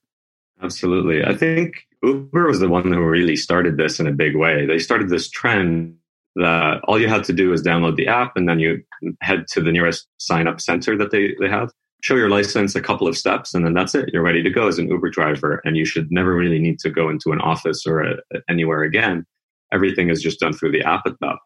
Absolutely. 0.61 1.23
I 1.23 1.35
think 1.35 1.87
Uber 2.01 2.47
was 2.47 2.59
the 2.59 2.69
one 2.69 2.91
who 2.91 3.03
really 3.03 3.35
started 3.35 3.77
this 3.77 3.99
in 3.99 4.07
a 4.07 4.11
big 4.11 4.35
way. 4.35 4.65
They 4.65 4.79
started 4.79 5.09
this 5.09 5.29
trend 5.29 5.97
that 6.35 6.81
all 6.85 6.99
you 6.99 7.07
had 7.07 7.23
to 7.25 7.33
do 7.33 7.53
is 7.53 7.61
download 7.61 7.95
the 7.95 8.07
app 8.07 8.35
and 8.35 8.49
then 8.49 8.59
you 8.59 8.81
head 9.21 9.45
to 9.49 9.61
the 9.61 9.71
nearest 9.71 10.07
sign 10.17 10.47
up 10.47 10.59
center 10.59 10.97
that 10.97 11.11
they, 11.11 11.35
they 11.39 11.47
have, 11.47 11.71
show 12.01 12.15
your 12.15 12.29
license 12.29 12.75
a 12.75 12.81
couple 12.81 13.07
of 13.07 13.15
steps, 13.15 13.53
and 13.53 13.63
then 13.63 13.73
that's 13.73 13.95
it. 13.95 14.09
You're 14.11 14.23
ready 14.23 14.41
to 14.41 14.49
go 14.49 14.67
as 14.67 14.79
an 14.79 14.89
Uber 14.89 15.09
driver. 15.09 15.61
And 15.63 15.77
you 15.77 15.85
should 15.85 16.11
never 16.11 16.33
really 16.33 16.59
need 16.59 16.79
to 16.79 16.89
go 16.89 17.09
into 17.09 17.31
an 17.31 17.39
office 17.39 17.85
or 17.85 18.01
a, 18.01 18.15
anywhere 18.49 18.81
again 18.81 19.25
everything 19.73 20.09
is 20.09 20.21
just 20.21 20.39
done 20.39 20.53
through 20.53 20.71
the 20.71 20.83
app 20.83 21.01
at 21.05 21.19
that 21.21 21.37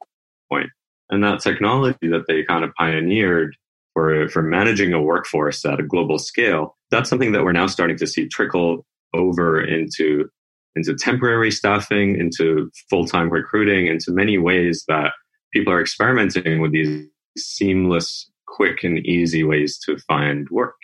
point. 0.52 0.70
And 1.10 1.24
that 1.24 1.40
technology 1.40 2.10
that 2.10 2.26
they 2.28 2.44
kind 2.44 2.64
of 2.64 2.74
pioneered 2.76 3.56
for, 3.94 4.28
for 4.30 4.42
managing 4.42 4.94
a 4.94 5.02
workforce 5.02 5.66
at 5.66 5.80
a 5.80 5.84
global 5.84 6.20
scale, 6.20 6.76
that's 6.92 7.10
something 7.10 7.32
that 7.32 7.44
we're 7.44 7.54
now 7.54 7.68
starting 7.68 7.98
to 7.98 8.08
see 8.08 8.28
trickle 8.28 8.86
over 9.14 9.62
into, 9.62 10.30
into 10.76 10.94
temporary 10.96 11.50
staffing, 11.50 12.20
into 12.20 12.70
full-time 12.90 13.30
recruiting, 13.30 13.88
into 13.88 14.12
many 14.12 14.38
ways 14.38 14.84
that 14.88 15.14
people 15.54 15.72
are 15.72 15.82
experimenting 15.82 16.62
with 16.62 16.74
these 16.74 17.08
seamless, 17.38 18.30
quick 18.48 18.84
and 18.84 19.00
easy 19.06 19.44
ways 19.44 19.80
to 19.80 19.98
find 20.00 20.48
work. 20.50 20.76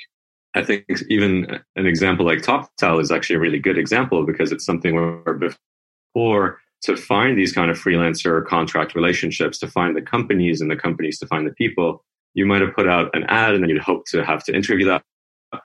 I 0.55 0.63
think 0.63 0.85
even 1.09 1.59
an 1.75 1.85
example 1.85 2.25
like 2.25 2.39
Toptal 2.39 3.01
is 3.01 3.12
actually 3.12 3.38
a 3.38 3.39
really 3.39 3.59
good 3.59 3.77
example 3.77 4.25
because 4.25 4.51
it's 4.51 4.65
something 4.65 4.93
where 4.93 5.33
before 6.13 6.59
to 6.83 6.97
find 6.97 7.37
these 7.37 7.53
kind 7.53 7.71
of 7.71 7.77
freelancer 7.77 8.45
contract 8.45 8.93
relationships, 8.93 9.57
to 9.59 9.67
find 9.67 9.95
the 9.95 10.01
companies 10.01 10.61
and 10.61 10.69
the 10.69 10.75
companies 10.75 11.17
to 11.19 11.27
find 11.27 11.47
the 11.47 11.53
people, 11.53 12.03
you 12.33 12.45
might 12.45 12.61
have 12.61 12.75
put 12.75 12.89
out 12.89 13.09
an 13.15 13.23
ad 13.29 13.53
and 13.53 13.63
then 13.63 13.69
you'd 13.69 13.81
hope 13.81 14.03
to 14.07 14.23
have 14.23 14.43
to 14.43 14.55
interview 14.55 14.85
that 14.85 15.03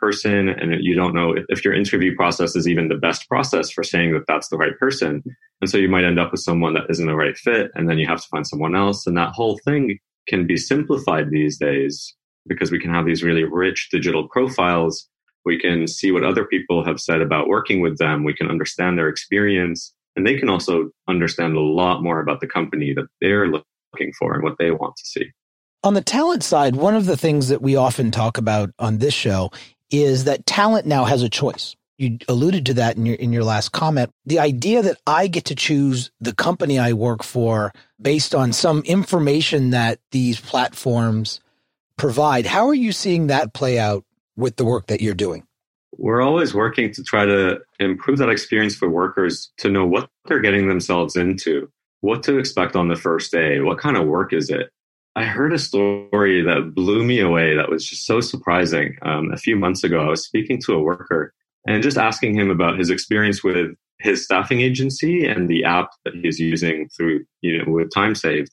person 0.00 0.48
and 0.50 0.84
you 0.84 0.94
don't 0.94 1.14
know 1.14 1.34
if 1.48 1.64
your 1.64 1.75
interview 1.75 2.14
process 2.14 2.54
is 2.54 2.68
even 2.68 2.88
the 2.88 2.94
best 2.94 3.26
process 3.26 3.70
for 3.70 3.82
saying 3.82 4.12
that 4.12 4.25
that's 4.28 4.48
the 4.48 4.56
right 4.56 4.78
person. 4.78 5.22
And 5.60 5.70
so 5.70 5.78
you 5.78 5.88
might 5.88 6.04
end 6.04 6.20
up 6.20 6.30
with 6.30 6.42
someone 6.42 6.75
that 6.75 6.90
isn't 6.90 7.06
the 7.06 7.16
right 7.16 7.37
fit 7.37 7.70
and 7.75 7.88
then 7.88 7.98
you 7.98 8.06
have 8.06 8.20
to 8.20 8.28
find 8.28 8.46
someone 8.46 8.76
else. 8.76 9.06
And 9.06 9.16
that 9.16 9.32
whole 9.32 9.58
thing 9.64 9.98
can 10.28 10.46
be 10.46 10.56
simplified 10.56 11.30
these 11.30 11.58
days 11.58 12.14
because 12.46 12.70
we 12.70 12.78
can 12.78 12.92
have 12.92 13.06
these 13.06 13.22
really 13.22 13.44
rich 13.44 13.88
digital 13.90 14.28
profiles. 14.28 15.08
We 15.44 15.58
can 15.58 15.87
see 15.87 16.12
what 16.12 16.25
other 16.25 16.44
people 16.44 16.84
have 16.84 17.00
said 17.00 17.22
about 17.22 17.48
working 17.48 17.80
with 17.80 17.96
them. 17.98 18.25
We 18.25 18.34
can 18.34 18.50
understand 18.50 18.98
their 18.98 19.08
experience 19.08 19.94
and 20.18 20.26
they 20.26 20.37
can 20.37 20.48
also 20.48 20.90
understand 21.06 21.54
a 21.54 21.60
lot 21.60 22.02
more 22.02 22.18
about 22.18 22.40
the 22.40 22.46
company 22.48 22.92
that 22.92 23.06
they're 23.20 23.46
looking 23.46 24.12
for 24.18 24.34
and 24.34 24.42
what 24.42 24.58
they 24.58 24.72
want 24.72 24.96
to 24.96 25.04
see. 25.04 25.30
On 25.84 25.94
the 25.94 26.00
talent 26.00 26.42
side, 26.42 26.75
one 26.75 26.96
of 26.96 27.06
the 27.06 27.16
things 27.16 27.48
that 27.48 27.62
we 27.62 27.76
often 27.76 28.10
talk 28.10 28.37
about 28.37 28.70
on 28.80 28.98
this 28.98 29.14
show 29.14 29.52
is 29.92 30.25
that 30.25 30.44
talent 30.44 30.87
now 30.87 31.04
has 31.04 31.22
a 31.22 31.28
choice. 31.28 31.76
You 31.98 32.18
alluded 32.26 32.66
to 32.66 32.75
that 32.75 32.96
in 32.96 33.06
your 33.06 33.14
in 33.14 33.32
your 33.32 33.44
last 33.44 33.70
comment. 33.70 34.10
The 34.26 34.40
idea 34.40 34.82
that 34.82 34.98
I 35.06 35.28
get 35.28 35.44
to 35.46 35.54
choose 35.54 36.10
the 36.20 36.34
company 36.34 36.80
I 36.80 36.94
work 36.94 37.22
for 37.22 37.72
based 38.00 38.34
on 38.34 38.52
some 38.52 38.82
information 38.82 39.70
that 39.70 40.00
these 40.10 40.40
platforms 40.40 41.40
provide. 41.96 42.44
How 42.44 42.66
are 42.66 42.75
you 42.75 42.90
seeing 42.90 43.28
that 43.28 43.54
play 43.54 43.78
out 43.78 44.04
with 44.37 44.56
the 44.56 44.64
work 44.64 44.88
that 44.88 45.00
you're 45.00 45.14
doing? 45.14 45.44
We're 45.99 46.23
always 46.23 46.55
working 46.55 46.93
to 46.93 47.02
try 47.02 47.26
to 47.26 47.59
improve 47.78 48.19
that 48.19 48.31
experience 48.31 48.75
for 48.75 48.88
workers 48.88 49.50
to 49.59 49.69
know 49.69 49.87
what 49.87 50.09
they're 50.26 50.40
getting 50.40 50.69
themselves 50.69 51.17
into, 51.17 51.71
what 52.00 52.23
to 52.23 52.38
expect 52.38 52.76
on 52.76 52.88
the 52.88 52.97
first 52.97 53.33
day, 53.33 53.61
what 53.61 53.78
kind 53.78 53.97
of 53.97 54.07
work 54.07 54.33
is 54.33 54.49
it, 54.49 54.71
I 55.19 55.25
heard 55.25 55.52
a 55.52 55.59
story 55.59 56.43
that 56.43 56.76
blew 56.76 57.05
me 57.05 57.19
away 57.19 57.57
that 57.57 57.69
was 57.69 57.85
just 57.85 58.07
so 58.07 58.21
surprising. 58.21 58.97
Um, 59.02 59.33
a 59.33 59.37
few 59.37 59.57
months 59.57 59.83
ago, 59.83 60.00
I 60.00 60.11
was 60.11 60.25
speaking 60.25 60.61
to 60.62 60.75
a 60.75 60.81
worker 60.81 61.35
and 61.67 61.83
just 61.83 61.99
asking 61.99 62.37
him 62.37 62.50
about 62.50 62.78
his 62.78 62.88
experience 62.88 63.43
with 63.43 63.75
his 63.99 64.25
staffing 64.25 64.61
agency 64.61 65.26
and 65.26 65.49
the 65.49 65.64
app 65.64 65.88
that 66.05 66.14
he's 66.14 66.38
using 66.38 66.88
through, 66.97 67.25
you 67.40 67.59
know, 67.59 67.73
with 67.73 67.93
time 67.93 68.14
saved. 68.14 68.52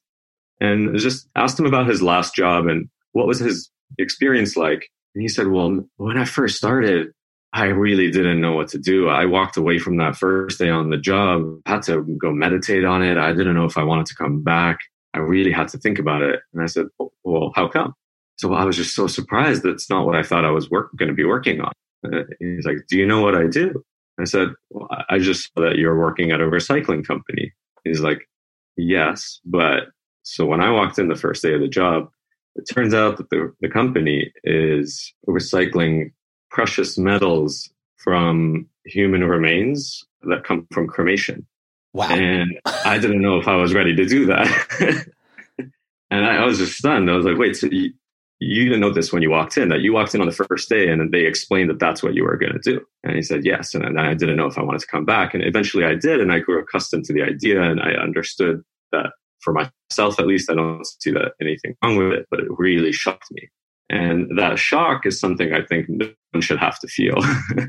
And 0.60 0.98
just 0.98 1.30
asked 1.36 1.60
him 1.60 1.68
about 1.68 1.88
his 1.88 2.02
last 2.02 2.34
job 2.34 2.66
and 2.66 2.90
what 3.12 3.28
was 3.28 3.38
his 3.38 3.70
experience 4.00 4.58
like. 4.58 4.90
And 5.14 5.22
he 5.22 5.28
said, 5.28 5.50
well, 5.50 5.88
when 5.98 6.18
I 6.18 6.26
first 6.26 6.58
started, 6.58 7.12
I 7.56 7.68
really 7.68 8.12
didn't 8.12 8.42
know 8.42 8.52
what 8.52 8.68
to 8.70 8.78
do. 8.78 9.08
I 9.08 9.26
walked 9.26 9.56
away 9.56 9.80
from 9.80 9.96
that 9.96 10.18
first 10.18 10.60
day 10.60 10.70
on 10.70 10.90
the 10.90 10.98
job, 10.98 11.62
had 11.66 11.84
to 11.84 12.04
go 12.20 12.34
meditate 12.34 12.84
on 12.84 13.02
it. 13.02 13.18
I 13.18 13.32
didn't 13.32 13.56
know 13.56 13.64
if 13.64 13.78
I 13.78 13.84
wanted 13.84 14.08
to 14.08 14.16
come 14.16 14.44
back. 14.44 14.80
I 15.14 15.20
really 15.20 15.54
had 15.54 15.70
to 15.70 15.78
think 15.78 15.98
about 15.98 16.22
it. 16.22 16.42
And 16.52 16.62
I 16.62 16.66
said, 16.66 16.88
oh, 17.00 17.14
well, 17.24 17.54
how 17.56 17.70
come? 17.70 17.94
So 18.36 18.54
I 18.54 18.66
was 18.66 18.76
just 18.76 18.94
so 18.94 19.08
surprised 19.08 19.64
That's 19.64 19.90
not 19.90 20.06
what 20.06 20.18
I 20.18 20.22
thought 20.22 20.44
I 20.44 20.52
was 20.52 20.68
going 20.68 21.08
to 21.08 21.14
be 21.14 21.24
working 21.24 21.62
on. 21.62 21.72
Uh, 22.06 22.24
he's 22.42 22.66
like, 22.66 22.88
do 22.90 22.98
you 22.98 23.06
know 23.06 23.22
what 23.22 23.36
I 23.36 23.48
do? 23.48 23.82
I 24.20 24.26
said, 24.26 24.50
well, 24.70 24.90
I 25.10 25.18
just 25.20 25.50
saw 25.54 25.62
that 25.62 25.78
you're 25.78 25.98
working 25.98 26.32
at 26.32 26.42
a 26.42 26.46
recycling 26.46 27.08
company. 27.08 27.54
He's 27.86 28.02
like, 28.02 28.28
yes, 28.76 29.40
but 29.46 29.84
so 30.24 30.46
when 30.46 30.60
I 30.60 30.72
walked 30.72 31.00
in 31.00 31.08
the 31.08 31.16
first 31.16 31.42
day 31.42 31.54
of 31.54 31.62
the 31.62 31.70
job, 31.70 32.10
it 32.58 32.64
turns 32.64 32.94
out 32.94 33.16
that 33.16 33.30
the, 33.30 33.54
the 33.62 33.70
company 33.70 34.34
is 34.44 35.14
recycling 35.26 36.12
precious 36.56 36.98
metals 36.98 37.70
from 37.98 38.66
human 38.86 39.26
remains 39.26 40.06
that 40.22 40.46
come 40.46 40.66
from 40.72 40.88
cremation. 40.88 41.46
Wow. 41.94 42.08
And 42.10 42.58
I 42.86 42.98
didn't 42.98 43.22
know 43.22 43.38
if 43.40 43.48
I 43.50 43.58
was 43.58 43.74
ready 43.74 43.94
to 43.94 44.06
do 44.06 44.26
that. 44.28 45.08
and 46.10 46.26
I, 46.26 46.38
I, 46.38 46.46
was 46.46 46.58
just 46.58 46.78
stunned. 46.78 47.12
I 47.12 47.16
was 47.18 47.26
like, 47.26 47.38
wait, 47.38 47.58
so 47.58 47.68
you, 47.70 47.92
you 48.40 48.64
didn't 48.64 48.80
know 48.80 48.94
this 48.94 49.12
when 49.12 49.22
you 49.22 49.32
walked 49.32 49.58
in, 49.58 49.68
that 49.68 49.82
you 49.82 49.92
walked 49.92 50.16
in 50.16 50.22
on 50.22 50.28
the 50.28 50.46
first 50.48 50.70
day 50.70 50.88
and 50.88 51.12
they 51.12 51.26
explained 51.26 51.70
that 51.70 51.80
that's 51.80 52.02
what 52.02 52.16
you 52.16 52.24
were 52.24 52.38
going 52.38 52.54
to 52.54 52.60
do. 52.60 52.80
And 53.04 53.18
he 53.18 53.22
said, 53.22 53.44
yes. 53.44 53.74
And 53.74 54.00
I 54.00 54.14
didn't 54.14 54.38
know 54.38 54.48
if 54.48 54.58
I 54.58 54.64
wanted 54.64 54.80
to 54.80 54.88
come 54.88 55.04
back. 55.04 55.34
And 55.34 55.44
eventually 55.44 55.84
I 55.84 55.96
did. 55.96 56.22
And 56.22 56.32
I 56.32 56.40
grew 56.40 56.62
accustomed 56.62 57.04
to 57.06 57.14
the 57.14 57.24
idea 57.24 57.62
and 57.62 57.82
I 57.82 58.02
understood 58.02 58.64
that 58.94 59.12
for 59.42 59.52
myself, 59.52 60.22
at 60.22 60.26
least, 60.26 60.50
I 60.50 60.56
don't 60.56 60.88
see 61.02 61.12
that 61.12 61.34
anything 61.42 61.76
wrong 61.84 61.98
with 61.98 62.14
it, 62.14 62.28
but 62.32 62.40
it 62.40 62.48
really 62.50 62.94
shocked 62.94 63.28
me. 63.32 63.50
And 63.90 64.38
that 64.38 64.58
shock 64.58 65.06
is 65.06 65.20
something 65.20 65.54
I 65.54 65.64
think 65.64 65.90
no 65.90 66.10
one 66.32 66.42
should 66.42 66.60
have 66.60 66.80
to 66.80 66.88
feel. 66.88 67.18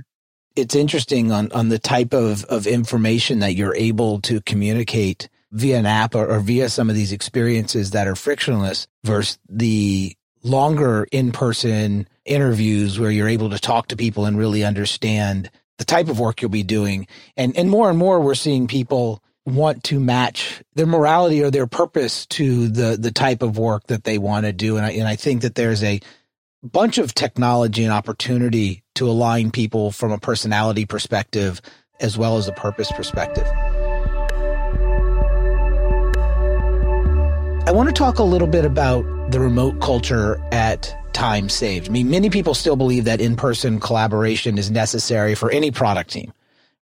it's 0.57 0.75
interesting 0.75 1.31
on, 1.31 1.53
on 1.53 1.69
the 1.69 1.79
type 1.79 2.15
of, 2.15 2.45
of 2.47 2.67
information 2.67 3.41
that 3.41 3.55
you're 3.55 3.75
able 3.77 4.21
to 4.23 4.41
communicate 4.41 5.29
via 5.53 5.79
an 5.79 5.87
app 5.87 6.15
or, 6.15 6.27
or 6.27 6.41
via 6.41 6.69
some 6.69 6.89
of 6.91 6.97
these 6.97 7.13
experiences 7.13 7.91
that 7.93 8.09
are 8.09 8.17
frictionless 8.17 8.87
versus 9.05 9.39
the 9.49 10.17
longer 10.43 11.07
in-person 11.13 12.09
interviews 12.25 12.99
where 12.99 13.11
you're 13.11 13.29
able 13.29 13.51
to 13.51 13.59
talk 13.59 13.89
to 13.89 13.97
people 13.97 14.25
and 14.25 14.39
really 14.39 14.65
understand 14.65 15.51
the 15.79 15.85
type 15.85 16.09
of 16.09 16.19
work 16.19 16.41
you'll 16.41 16.51
be 16.51 16.63
doing. 16.63 17.07
And, 17.37 17.57
and 17.57 17.71
more 17.71 17.91
and 17.91 17.99
more 17.99 18.21
we're 18.21 18.35
seeing 18.35 18.67
people 18.67 19.23
want 19.47 19.85
to 19.85 20.01
match 20.01 20.63
their 20.75 20.87
morality 20.87 21.43
or 21.43 21.51
their 21.51 21.67
purpose 21.67 22.27
to 22.27 22.69
the, 22.69 22.97
the 22.99 23.13
type 23.13 23.43
of 23.43 23.57
work 23.57 23.87
that 23.87 24.05
they 24.05 24.19
want 24.19 24.45
to 24.45 24.53
do. 24.53 24.77
And 24.77 24.85
I, 24.85 24.91
and 24.91 25.09
I 25.09 25.17
think 25.17 25.43
that 25.43 25.55
there's 25.55 25.83
a 25.85 26.01
bunch 26.63 26.99
of 26.99 27.15
technology 27.15 27.85
and 27.85 27.93
opportunity 27.93 28.83
to 28.97 29.09
align 29.09 29.51
people 29.51 29.93
from 29.93 30.11
a 30.11 30.19
personality 30.19 30.85
perspective 30.85 31.63
as 32.01 32.19
well 32.19 32.37
as 32.37 32.49
a 32.49 32.53
purpose 32.53 32.91
perspective. 32.93 33.47
I 37.67 37.73
want 37.73 37.89
to 37.89 37.93
talk 37.93 38.19
a 38.19 38.23
little 38.23 38.47
bit 38.49 38.65
about 38.65 39.03
the 39.31 39.41
remote 39.41 39.81
culture 39.81 40.41
at 40.53 40.95
Time 41.13 41.49
Saved. 41.49 41.89
I 41.89 41.91
mean, 41.91 42.11
many 42.11 42.31
people 42.31 42.55
still 42.55 42.77
believe 42.77 43.05
that 43.05 43.21
in 43.21 43.37
person 43.37 43.81
collaboration 43.81 44.59
is 44.59 44.71
necessary 44.71 45.35
for 45.35 45.51
any 45.51 45.71
product 45.71 46.11
team, 46.11 46.33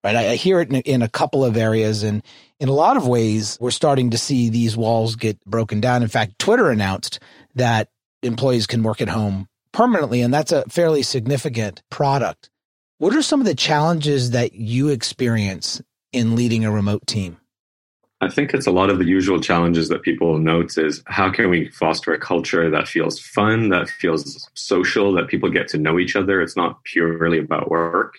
right? 0.04 0.14
I, 0.14 0.30
I 0.32 0.34
hear 0.36 0.60
it 0.60 0.70
in, 0.70 0.76
in, 0.82 1.02
a 1.02 1.08
couple 1.08 1.44
of 1.44 1.56
areas, 1.56 2.02
and 2.02 2.22
in 2.60 2.68
a 2.68 2.72
lot 2.72 2.96
of 2.96 3.08
ways, 3.08 3.56
we're 3.60 3.70
starting 3.70 4.10
to 4.10 4.18
see 4.18 4.50
these 4.50 4.76
walls 4.76 5.16
get 5.16 5.42
broken 5.44 5.80
down. 5.80 6.02
In 6.02 6.08
fact, 6.08 6.38
Twitter 6.38 6.70
announced 6.70 7.18
that 7.54 7.88
employees 8.22 8.66
can 8.66 8.82
work 8.82 9.00
at 9.00 9.08
home 9.08 9.48
permanently, 9.72 10.20
and 10.20 10.32
that's 10.32 10.52
a 10.52 10.64
fairly 10.68 11.02
significant 11.02 11.82
product. 11.90 12.50
What 12.98 13.16
are 13.16 13.22
some 13.22 13.40
of 13.40 13.46
the 13.46 13.54
challenges 13.54 14.30
that 14.30 14.52
you 14.54 14.90
experience 14.90 15.82
in 16.12 16.36
leading 16.36 16.64
a 16.64 16.70
remote 16.70 17.06
team? 17.06 17.38
I 18.20 18.30
think 18.30 18.54
it's 18.54 18.66
a 18.66 18.70
lot 18.70 18.88
of 18.88 18.98
the 18.98 19.04
usual 19.04 19.40
challenges 19.40 19.88
that 19.88 20.02
people 20.02 20.38
note 20.38 20.78
is 20.78 21.02
how 21.06 21.30
can 21.30 21.50
we 21.50 21.68
foster 21.70 22.14
a 22.14 22.18
culture 22.18 22.70
that 22.70 22.88
feels 22.88 23.18
fun, 23.18 23.68
that 23.70 23.88
feels 23.88 24.48
social, 24.54 25.12
that 25.14 25.28
people 25.28 25.50
get 25.50 25.68
to 25.68 25.78
know 25.78 25.98
each 25.98 26.16
other. 26.16 26.40
It's 26.40 26.56
not 26.56 26.82
purely 26.84 27.38
about 27.38 27.70
work. 27.70 28.14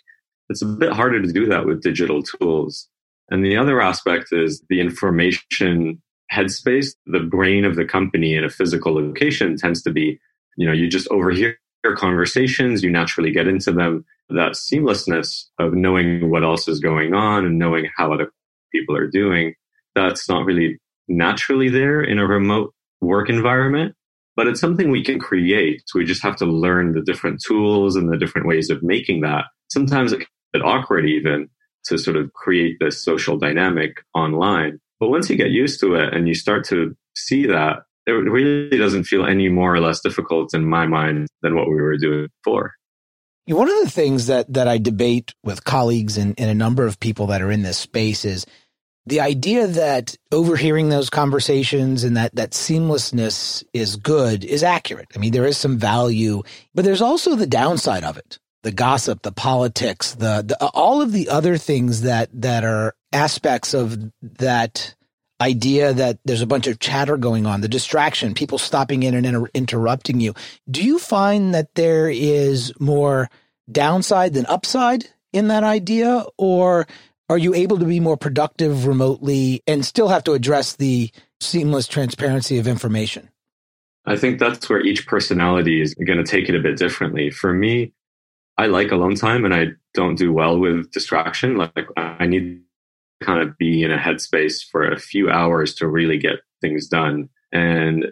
It's 0.49 0.61
a 0.61 0.65
bit 0.65 0.93
harder 0.93 1.21
to 1.21 1.31
do 1.31 1.47
that 1.47 1.65
with 1.65 1.81
digital 1.81 2.21
tools. 2.21 2.87
And 3.29 3.43
the 3.43 3.57
other 3.57 3.81
aspect 3.81 4.27
is 4.31 4.63
the 4.69 4.79
information 4.79 6.01
headspace. 6.31 6.93
The 7.07 7.19
brain 7.19 7.65
of 7.65 7.75
the 7.75 7.85
company 7.85 8.35
in 8.35 8.43
a 8.43 8.49
physical 8.49 8.93
location 8.93 9.57
tends 9.57 9.81
to 9.83 9.91
be 9.91 10.19
you 10.57 10.67
know, 10.67 10.73
you 10.73 10.87
just 10.87 11.07
overhear 11.09 11.57
conversations, 11.97 12.83
you 12.83 12.89
naturally 12.89 13.31
get 13.31 13.47
into 13.47 13.71
them. 13.71 14.05
That 14.29 14.53
seamlessness 14.53 15.45
of 15.59 15.73
knowing 15.73 16.31
what 16.31 16.43
else 16.43 16.67
is 16.67 16.79
going 16.79 17.13
on 17.13 17.45
and 17.45 17.59
knowing 17.59 17.89
how 17.95 18.11
other 18.11 18.31
people 18.71 18.95
are 18.95 19.07
doing, 19.07 19.53
that's 19.93 20.27
not 20.27 20.45
really 20.45 20.79
naturally 21.07 21.69
there 21.69 22.01
in 22.01 22.17
a 22.17 22.25
remote 22.25 22.73
work 23.01 23.29
environment, 23.29 23.93
but 24.35 24.47
it's 24.47 24.59
something 24.59 24.89
we 24.89 25.03
can 25.03 25.19
create. 25.19 25.83
We 25.93 26.05
just 26.05 26.23
have 26.23 26.37
to 26.37 26.45
learn 26.45 26.93
the 26.93 27.03
different 27.03 27.41
tools 27.45 27.95
and 27.95 28.11
the 28.11 28.17
different 28.17 28.47
ways 28.47 28.71
of 28.71 28.81
making 28.81 29.21
that. 29.21 29.45
Sometimes 29.69 30.11
it's 30.11 30.23
a 30.23 30.25
bit 30.55 30.65
awkward 30.65 31.05
even 31.05 31.49
to 31.85 31.97
sort 31.97 32.17
of 32.17 32.33
create 32.33 32.77
this 32.79 33.03
social 33.03 33.37
dynamic 33.37 34.03
online. 34.13 34.79
But 34.99 35.09
once 35.09 35.29
you 35.29 35.35
get 35.35 35.51
used 35.51 35.79
to 35.81 35.95
it 35.95 36.13
and 36.13 36.27
you 36.27 36.35
start 36.35 36.65
to 36.65 36.95
see 37.15 37.45
that 37.47 37.83
it 38.07 38.11
really 38.11 38.77
doesn't 38.77 39.05
feel 39.05 39.25
any 39.25 39.49
more 39.49 39.73
or 39.73 39.79
less 39.79 39.99
difficult 39.99 40.53
in 40.53 40.67
my 40.67 40.85
mind 40.85 41.27
than 41.41 41.55
what 41.55 41.67
we 41.67 41.75
were 41.75 41.97
doing 41.97 42.27
before. 42.43 42.73
One 43.47 43.69
of 43.69 43.83
the 43.83 43.91
things 43.91 44.27
that 44.27 44.51
that 44.53 44.67
I 44.67 44.79
debate 44.79 45.33
with 45.43 45.63
colleagues 45.63 46.17
and, 46.17 46.33
and 46.39 46.49
a 46.49 46.55
number 46.55 46.85
of 46.87 46.99
people 46.99 47.27
that 47.27 47.41
are 47.41 47.51
in 47.51 47.61
this 47.61 47.77
space 47.77 48.25
is 48.25 48.45
the 49.05 49.21
idea 49.21 49.67
that 49.67 50.15
overhearing 50.31 50.89
those 50.89 51.11
conversations 51.11 52.03
and 52.03 52.17
that 52.17 52.35
that 52.35 52.51
seamlessness 52.51 53.63
is 53.71 53.97
good 53.97 54.43
is 54.43 54.63
accurate. 54.63 55.09
I 55.15 55.19
mean, 55.19 55.31
there 55.31 55.45
is 55.45 55.57
some 55.57 55.77
value, 55.77 56.41
but 56.73 56.85
there's 56.85 57.03
also 57.03 57.35
the 57.35 57.45
downside 57.45 58.03
of 58.03 58.17
it. 58.17 58.39
The 58.65 58.71
gossip, 58.71 59.21
the 59.21 59.31
politics, 59.31 60.15
the, 60.15 60.43
the 60.43 60.57
all 60.73 61.03
of 61.03 61.11
the 61.11 61.29
other 61.29 61.55
things 61.55 62.01
that 62.01 62.29
that 62.41 62.63
are 62.63 62.95
aspects 63.13 63.75
of 63.75 64.11
that 64.21 64.95
idea 65.39 65.93
that 65.93 66.17
there's 66.25 66.41
a 66.41 66.47
bunch 66.47 66.65
of 66.65 66.79
chatter 66.79 67.15
going 67.15 67.45
on, 67.45 67.61
the 67.61 67.67
distraction, 67.67 68.33
people 68.33 68.57
stopping 68.57 69.03
in 69.03 69.13
and 69.13 69.23
inter- 69.25 69.49
interrupting 69.53 70.19
you. 70.19 70.33
Do 70.69 70.83
you 70.83 70.97
find 70.97 71.53
that 71.53 71.75
there 71.75 72.09
is 72.09 72.73
more 72.79 73.29
downside 73.71 74.33
than 74.33 74.47
upside 74.47 75.05
in 75.31 75.49
that 75.49 75.63
idea? 75.63 76.25
Or 76.37 76.87
are 77.29 77.37
you 77.37 77.53
able 77.53 77.77
to 77.77 77.85
be 77.85 77.99
more 77.99 78.17
productive 78.17 78.87
remotely 78.87 79.61
and 79.67 79.85
still 79.85 80.07
have 80.07 80.23
to 80.23 80.33
address 80.33 80.75
the 80.75 81.11
seamless 81.39 81.87
transparency 81.87 82.57
of 82.57 82.67
information? 82.67 83.29
I 84.05 84.15
think 84.15 84.39
that's 84.39 84.69
where 84.69 84.81
each 84.81 85.07
personality 85.07 85.81
is 85.81 85.95
going 85.95 86.23
to 86.23 86.23
take 86.23 86.47
it 86.47 86.55
a 86.55 86.61
bit 86.61 86.77
differently. 86.77 87.31
For 87.31 87.51
me, 87.53 87.93
I 88.57 88.67
like 88.67 88.91
alone 88.91 89.15
time 89.15 89.43
and 89.45 89.53
I 89.53 89.67
don't 89.93 90.17
do 90.17 90.31
well 90.31 90.57
with 90.59 90.91
distraction. 90.91 91.57
Like 91.57 91.87
I 91.97 92.25
need 92.25 92.61
to 93.21 93.25
kind 93.25 93.41
of 93.41 93.57
be 93.57 93.83
in 93.83 93.91
a 93.91 93.97
headspace 93.97 94.63
for 94.69 94.89
a 94.89 94.99
few 94.99 95.29
hours 95.29 95.75
to 95.75 95.87
really 95.87 96.17
get 96.17 96.39
things 96.61 96.87
done. 96.87 97.29
And 97.51 98.05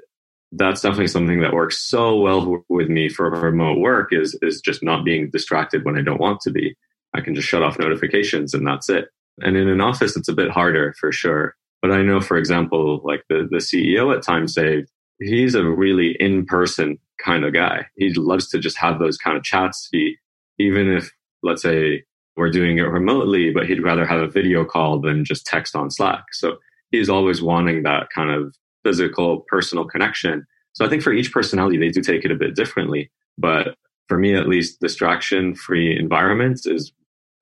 that's 0.52 0.82
definitely 0.82 1.08
something 1.08 1.42
that 1.42 1.54
works 1.54 1.80
so 1.80 2.16
well 2.16 2.64
with 2.70 2.88
me 2.88 3.10
for 3.10 3.30
remote 3.30 3.80
work 3.80 4.10
is 4.12 4.38
is 4.42 4.62
just 4.62 4.84
not 4.84 5.04
being 5.04 5.30
distracted 5.32 5.84
when 5.84 5.98
I 5.98 6.02
don't 6.02 6.22
want 6.22 6.42
to 6.42 6.52
be. 6.52 6.76
I 7.16 7.22
can 7.22 7.36
just 7.36 7.48
shut 7.48 7.64
off 7.64 7.80
notifications 7.80 8.54
and 8.54 8.66
that's 8.66 8.90
it. 8.90 9.08
And 9.40 9.58
in 9.58 9.68
an 9.68 9.82
office, 9.82 10.16
it's 10.16 10.28
a 10.28 10.34
bit 10.34 10.52
harder 10.52 10.94
for 11.00 11.12
sure. 11.12 11.56
But 11.82 11.92
I 11.92 12.02
know, 12.02 12.22
for 12.22 12.38
example, 12.38 13.02
like 13.04 13.24
the, 13.30 13.48
the 13.50 13.58
CEO 13.58 14.16
at 14.16 14.24
TimeSaved, 14.24 14.88
he's 15.20 15.56
a 15.56 15.66
really 15.66 16.16
in 16.20 16.46
person 16.46 16.98
kind 17.24 17.44
of 17.44 17.54
guy. 17.54 17.88
He 17.98 18.14
loves 18.14 18.48
to 18.50 18.60
just 18.60 18.78
have 18.78 19.00
those 19.00 19.18
kind 19.18 19.36
of 19.38 19.44
chats. 19.44 19.90
He, 19.92 20.18
even 20.64 20.92
if, 20.92 21.12
let's 21.42 21.62
say, 21.62 22.04
we're 22.36 22.50
doing 22.50 22.78
it 22.78 22.84
remotely, 22.84 23.52
but 23.52 23.68
he'd 23.68 23.84
rather 23.84 24.06
have 24.06 24.22
a 24.22 24.28
video 24.28 24.66
call 24.66 25.00
than 25.00 25.26
just 25.26 25.46
text 25.46 25.76
on 25.76 25.92
Slack. 25.92 26.24
So 26.32 26.58
he's 26.90 27.10
always 27.10 27.42
wanting 27.42 27.84
that 27.84 28.10
kind 28.10 28.32
of 28.32 28.56
physical, 28.84 29.46
personal 29.48 29.86
connection. 29.86 30.46
So 30.74 30.86
I 30.86 30.90
think 30.90 31.04
for 31.04 31.14
each 31.14 31.32
personality, 31.32 31.78
they 31.78 31.90
do 31.90 32.02
take 32.02 32.26
it 32.26 32.32
a 32.32 32.36
bit 32.36 32.56
differently. 32.56 33.12
But 33.38 33.76
for 34.08 34.18
me, 34.18 34.36
at 34.36 34.48
least, 34.48 34.80
distraction 34.80 35.54
free 35.54 35.98
environments 35.98 36.66
is 36.66 36.92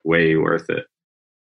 way 0.04 0.36
worth 0.36 0.70
it. 0.70 0.86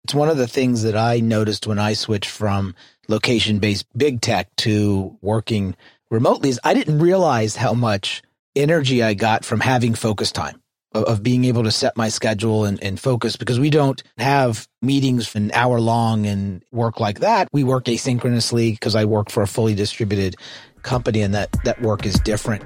It's 0.03 0.13
one 0.13 0.29
of 0.29 0.37
the 0.37 0.47
things 0.47 0.83
that 0.83 0.95
I 0.95 1.19
noticed 1.19 1.67
when 1.67 1.77
I 1.77 1.93
switched 1.93 2.29
from 2.29 2.73
location 3.07 3.59
based 3.59 3.85
big 3.97 4.21
tech 4.21 4.55
to 4.57 5.17
working 5.21 5.75
remotely 6.09 6.49
is 6.49 6.59
I 6.63 6.73
didn't 6.73 6.99
realize 6.99 7.55
how 7.55 7.73
much 7.73 8.23
energy 8.55 9.03
I 9.03 9.13
got 9.13 9.45
from 9.45 9.59
having 9.59 9.93
focus 9.93 10.31
time 10.31 10.60
of, 10.93 11.23
being 11.23 11.45
able 11.45 11.63
to 11.63 11.71
set 11.71 11.95
my 11.95 12.09
schedule 12.09 12.65
and, 12.65 12.81
and 12.83 12.99
focus 12.99 13.35
because 13.35 13.59
we 13.59 13.69
don't 13.69 14.03
have 14.17 14.67
meetings 14.81 15.33
an 15.35 15.51
hour 15.53 15.79
long 15.79 16.25
and 16.25 16.63
work 16.71 16.99
like 16.99 17.19
that. 17.19 17.47
We 17.53 17.63
work 17.63 17.85
asynchronously 17.85 18.73
because 18.73 18.95
I 18.95 19.05
work 19.05 19.29
for 19.29 19.43
a 19.43 19.47
fully 19.47 19.75
distributed 19.75 20.35
company 20.81 21.21
and 21.21 21.33
that, 21.33 21.55
that 21.63 21.81
work 21.81 22.05
is 22.05 22.15
different. 22.15 22.63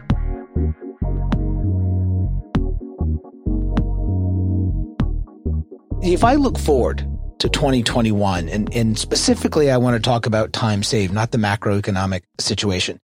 If 6.02 6.24
I 6.24 6.36
look 6.36 6.60
forward 6.60 7.08
to 7.40 7.50
2021, 7.50 8.50
and, 8.50 8.74
and 8.74 8.98
specifically, 8.98 9.72
I 9.72 9.78
want 9.78 10.02
to 10.02 10.08
talk 10.08 10.26
about 10.26 10.54
time 10.54 10.84
saved, 10.84 11.14
not 11.14 11.32
the 11.32 11.38
macroeconomic 11.38 12.22
situation. 12.40 13.00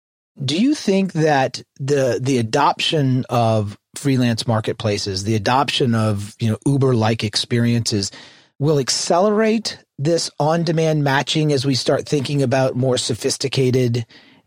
Do 0.44 0.60
you 0.60 0.76
think 0.76 1.14
that 1.14 1.64
the 1.80 2.20
the 2.22 2.38
adoption 2.38 3.26
of 3.28 3.76
freelance 3.98 4.48
marketplaces, 4.48 5.24
the 5.24 5.36
adoption 5.36 5.96
of 5.96 6.36
you 6.40 6.50
know 6.50 6.58
Uber 6.66 6.96
like 6.96 7.24
experiences, 7.24 8.12
will 8.60 8.80
accelerate 8.80 9.84
this 9.98 10.30
on 10.40 10.64
demand 10.64 11.04
matching 11.04 11.52
as 11.52 11.66
we 11.66 11.76
start 11.76 12.08
thinking 12.08 12.42
about 12.42 12.76
more 12.76 12.98
sophisticated 12.98 14.06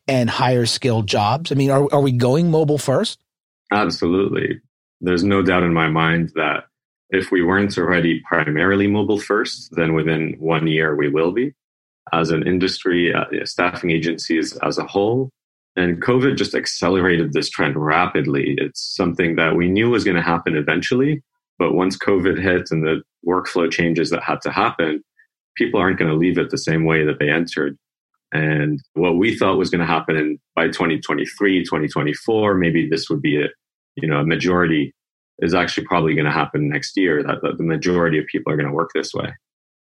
and 0.08 0.30
higher 0.30 0.66
skilled 0.66 1.06
jobs? 1.06 1.52
I 1.52 1.54
mean, 1.54 1.70
are 1.70 1.88
are 1.92 2.00
we 2.00 2.12
going 2.12 2.50
mobile 2.50 2.78
first? 2.78 3.20
Absolutely. 3.72 4.60
There's 5.00 5.24
no 5.24 5.42
doubt 5.42 5.62
in 5.62 5.72
my 5.72 5.88
mind 5.88 6.32
that 6.34 6.64
if 7.10 7.30
we 7.30 7.42
weren't 7.42 7.76
already 7.76 8.20
primarily 8.20 8.86
mobile 8.86 9.20
first, 9.20 9.74
then 9.74 9.94
within 9.94 10.36
one 10.38 10.66
year 10.66 10.94
we 10.94 11.08
will 11.08 11.32
be 11.32 11.54
as 12.12 12.30
an 12.30 12.46
industry, 12.46 13.12
uh, 13.14 13.24
staffing 13.44 13.90
agencies 13.90 14.56
as 14.62 14.78
a 14.78 14.84
whole. 14.84 15.30
And 15.76 16.02
COVID 16.02 16.36
just 16.36 16.54
accelerated 16.54 17.32
this 17.32 17.48
trend 17.48 17.76
rapidly. 17.76 18.54
It's 18.58 18.94
something 18.96 19.36
that 19.36 19.56
we 19.56 19.68
knew 19.68 19.90
was 19.90 20.04
going 20.04 20.16
to 20.16 20.22
happen 20.22 20.56
eventually. 20.56 21.22
But 21.58 21.74
once 21.74 21.96
COVID 21.96 22.40
hit 22.40 22.68
and 22.70 22.82
the 22.82 23.02
workflow 23.26 23.70
changes 23.70 24.10
that 24.10 24.22
had 24.22 24.40
to 24.42 24.50
happen, 24.50 25.04
people 25.56 25.78
aren't 25.78 25.98
going 25.98 26.10
to 26.10 26.16
leave 26.16 26.38
it 26.38 26.50
the 26.50 26.58
same 26.58 26.84
way 26.84 27.04
that 27.04 27.18
they 27.18 27.28
entered. 27.28 27.76
And 28.32 28.80
what 28.94 29.16
we 29.16 29.36
thought 29.36 29.58
was 29.58 29.70
going 29.70 29.80
to 29.80 29.86
happen 29.86 30.16
in 30.16 30.38
by 30.54 30.68
2023, 30.68 31.64
2024, 31.64 32.54
maybe 32.54 32.88
this 32.88 33.10
would 33.10 33.20
be 33.20 33.42
a, 33.42 33.48
you 33.96 34.08
know, 34.08 34.18
a 34.18 34.26
majority 34.26 34.94
is 35.40 35.54
actually 35.54 35.86
probably 35.86 36.14
going 36.14 36.26
to 36.26 36.30
happen 36.30 36.68
next 36.68 36.96
year. 36.96 37.22
That, 37.22 37.42
that 37.42 37.58
the 37.58 37.64
majority 37.64 38.18
of 38.18 38.26
people 38.26 38.52
are 38.52 38.56
going 38.56 38.68
to 38.68 38.74
work 38.74 38.90
this 38.94 39.12
way. 39.12 39.34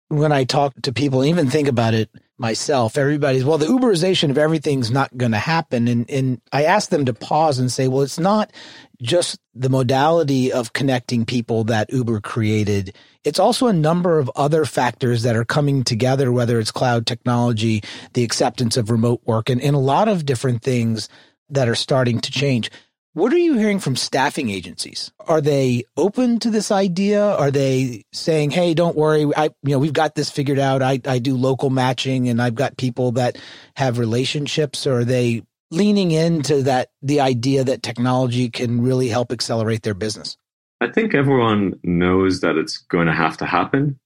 When 0.08 0.32
I 0.32 0.44
talk 0.44 0.74
to 0.82 0.92
people, 0.92 1.24
even 1.24 1.48
think 1.48 1.68
about 1.68 1.94
it 1.94 2.10
myself, 2.38 2.98
everybody's, 2.98 3.44
well, 3.44 3.58
the 3.58 3.66
Uberization 3.66 4.30
of 4.30 4.38
everything's 4.38 4.90
not 4.90 5.16
going 5.16 5.32
to 5.32 5.38
happen. 5.38 5.86
And, 5.86 6.10
and 6.10 6.40
I 6.52 6.64
ask 6.64 6.90
them 6.90 7.04
to 7.04 7.14
pause 7.14 7.58
and 7.58 7.70
say, 7.70 7.86
well, 7.86 8.02
it's 8.02 8.18
not 8.18 8.52
just 9.00 9.38
the 9.54 9.68
modality 9.68 10.52
of 10.52 10.72
connecting 10.72 11.24
people 11.24 11.64
that 11.64 11.92
Uber 11.92 12.20
created. 12.20 12.94
It's 13.22 13.38
also 13.38 13.68
a 13.68 13.72
number 13.72 14.18
of 14.18 14.30
other 14.34 14.64
factors 14.64 15.22
that 15.22 15.36
are 15.36 15.44
coming 15.44 15.84
together, 15.84 16.32
whether 16.32 16.58
it's 16.58 16.72
cloud 16.72 17.06
technology, 17.06 17.82
the 18.14 18.24
acceptance 18.24 18.76
of 18.76 18.90
remote 18.90 19.20
work, 19.24 19.48
and, 19.48 19.60
and 19.60 19.76
a 19.76 19.80
lot 19.80 20.08
of 20.08 20.26
different 20.26 20.62
things 20.62 21.08
that 21.50 21.68
are 21.68 21.74
starting 21.74 22.20
to 22.20 22.32
change. 22.32 22.70
What 23.14 23.32
are 23.32 23.38
you 23.38 23.56
hearing 23.56 23.78
from 23.78 23.94
staffing 23.94 24.50
agencies? 24.50 25.12
Are 25.20 25.40
they 25.40 25.84
open 25.96 26.40
to 26.40 26.50
this 26.50 26.72
idea? 26.72 27.24
Are 27.24 27.52
they 27.52 28.02
saying, 28.12 28.50
"Hey, 28.50 28.74
don't 28.74 28.96
worry, 28.96 29.30
I 29.36 29.50
you 29.62 29.70
know, 29.70 29.78
we've 29.78 29.92
got 29.92 30.16
this 30.16 30.30
figured 30.30 30.58
out. 30.58 30.82
I 30.82 31.00
I 31.06 31.20
do 31.20 31.36
local 31.36 31.70
matching 31.70 32.28
and 32.28 32.42
I've 32.42 32.56
got 32.56 32.76
people 32.76 33.12
that 33.12 33.38
have 33.76 33.98
relationships." 34.00 34.84
Or 34.84 34.98
are 34.98 35.04
they 35.04 35.44
leaning 35.70 36.10
into 36.10 36.64
that 36.64 36.88
the 37.02 37.20
idea 37.20 37.62
that 37.62 37.84
technology 37.84 38.50
can 38.50 38.82
really 38.82 39.08
help 39.08 39.30
accelerate 39.30 39.84
their 39.84 39.94
business? 39.94 40.36
I 40.80 40.88
think 40.88 41.14
everyone 41.14 41.74
knows 41.84 42.40
that 42.40 42.56
it's 42.56 42.78
going 42.78 43.06
to 43.06 43.12
have 43.14 43.36
to 43.36 43.46
happen, 43.46 44.00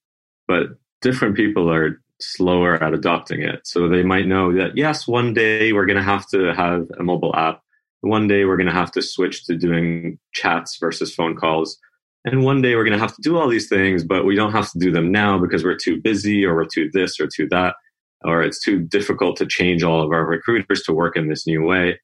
but 0.46 0.66
different 1.00 1.34
people 1.34 1.72
are 1.72 1.98
slower 2.20 2.74
at 2.82 2.92
adopting 2.92 3.40
it. 3.40 3.66
So 3.66 3.88
they 3.88 4.02
might 4.02 4.26
know 4.26 4.52
that 4.52 4.76
yes, 4.76 5.08
one 5.08 5.32
day 5.32 5.72
we're 5.72 5.86
going 5.86 5.96
to 5.96 6.02
have 6.02 6.28
to 6.28 6.52
have 6.52 6.88
a 6.98 7.02
mobile 7.02 7.34
app 7.34 7.62
one 8.00 8.28
day 8.28 8.44
we're 8.44 8.56
going 8.56 8.68
to 8.68 8.72
have 8.72 8.92
to 8.92 9.02
switch 9.02 9.44
to 9.46 9.56
doing 9.56 10.18
chats 10.32 10.78
versus 10.80 11.14
phone 11.14 11.37
calls. 11.37 11.78
And 12.24 12.44
one 12.44 12.62
day 12.62 12.74
we're 12.74 12.84
going 12.84 12.96
to 12.96 12.98
have 12.98 13.14
to 13.14 13.22
do 13.22 13.38
all 13.38 13.48
these 13.48 13.68
things, 13.68 14.04
but 14.04 14.24
we 14.24 14.34
don't 14.34 14.52
have 14.52 14.70
to 14.72 14.78
do 14.78 14.90
them 14.90 15.11
now 15.11 15.38
because 15.38 15.64
we're 15.64 15.76
too 15.76 16.00
busy 16.00 16.44
or 16.44 16.54
we're 16.54 16.66
too 16.66 16.90
this 16.92 17.18
or 17.20 17.28
too 17.34 17.48
that, 17.50 17.74
or 18.24 18.42
it's 18.42 18.62
too 18.62 18.80
difficult 18.80 19.37
to 19.38 19.46
change 19.46 19.82
all 19.82 20.02
of 20.02 20.11
our 20.11 20.26
recruiters 20.26 20.82
to 20.82 20.92
work 20.92 21.16
in 21.16 21.28
this 21.28 21.46
new 21.46 21.62
way. 21.62 21.98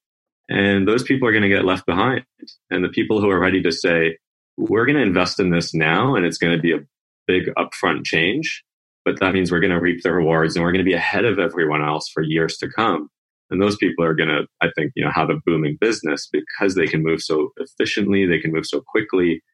And 0.48 0.86
those 0.86 1.02
people 1.02 1.26
are 1.28 1.32
going 1.32 1.42
to 1.42 1.48
get 1.48 1.64
left 1.64 1.86
behind. 1.86 2.24
And 2.70 2.84
the 2.84 2.88
people 2.88 3.20
who 3.20 3.30
are 3.30 3.40
ready 3.40 3.62
to 3.62 3.72
say, 3.72 4.18
we're 4.56 4.86
going 4.86 4.96
to 4.96 5.02
invest 5.02 5.40
in 5.40 5.50
this 5.50 5.74
now 5.74 6.14
and 6.14 6.24
it's 6.24 6.38
going 6.38 6.56
to 6.56 6.62
be 6.62 6.72
a 6.72 6.80
big 7.26 7.50
upfront 7.56 8.04
change, 8.04 8.62
but 9.04 9.18
that 9.20 9.34
means 9.34 9.50
we're 9.50 9.60
going 9.60 9.72
to 9.72 9.80
reap 9.80 10.02
the 10.02 10.12
rewards 10.12 10.54
and 10.54 10.64
we're 10.64 10.72
going 10.72 10.84
to 10.84 10.90
be 10.90 10.94
ahead 10.94 11.24
of 11.24 11.38
everyone 11.38 11.82
else 11.82 12.08
for 12.12 12.22
years 12.22 12.56
to 12.58 12.68
come. 12.68 13.08
And 13.54 13.62
those 13.62 13.76
people 13.76 14.04
are 14.04 14.14
going 14.14 14.30
to, 14.30 14.48
I 14.60 14.66
think, 14.74 14.90
you 14.96 15.04
know, 15.04 15.12
have 15.12 15.30
a 15.30 15.38
booming 15.46 15.78
business 15.80 16.28
because 16.32 16.74
they 16.74 16.88
can 16.88 17.04
move 17.04 17.22
so 17.22 17.50
efficiently, 17.58 18.26
they 18.26 18.40
can 18.40 18.50
move 18.50 18.66
so 18.66 18.82
quickly. 18.84 19.44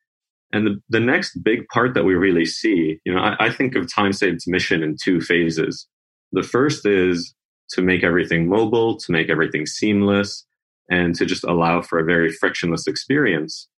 And 0.54 0.66
the, 0.66 0.80
the 0.88 1.00
next 1.00 1.36
big 1.44 1.68
part 1.68 1.92
that 1.92 2.04
we 2.04 2.14
really 2.14 2.46
see, 2.46 2.98
you 3.04 3.12
know, 3.12 3.20
I, 3.20 3.36
I 3.38 3.50
think 3.50 3.76
of 3.76 3.84
TimeSaved's 3.84 4.46
mission 4.46 4.82
in 4.82 4.96
two 4.98 5.20
phases. 5.20 5.86
The 6.32 6.42
first 6.42 6.86
is 6.86 7.34
to 7.72 7.82
make 7.82 8.02
everything 8.02 8.48
mobile, 8.48 8.96
to 8.96 9.12
make 9.12 9.28
everything 9.28 9.66
seamless, 9.66 10.46
and 10.88 11.14
to 11.16 11.26
just 11.26 11.44
allow 11.44 11.82
for 11.82 11.98
a 11.98 12.04
very 12.04 12.32
frictionless 12.32 12.86
experience. 12.86 13.68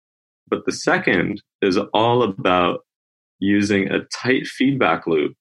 But 0.48 0.66
the 0.66 0.72
second 0.72 1.42
is 1.62 1.78
all 1.92 2.22
about 2.22 2.84
using 3.40 3.88
a 3.88 4.04
tight 4.04 4.46
feedback 4.46 5.08
loop 5.08 5.34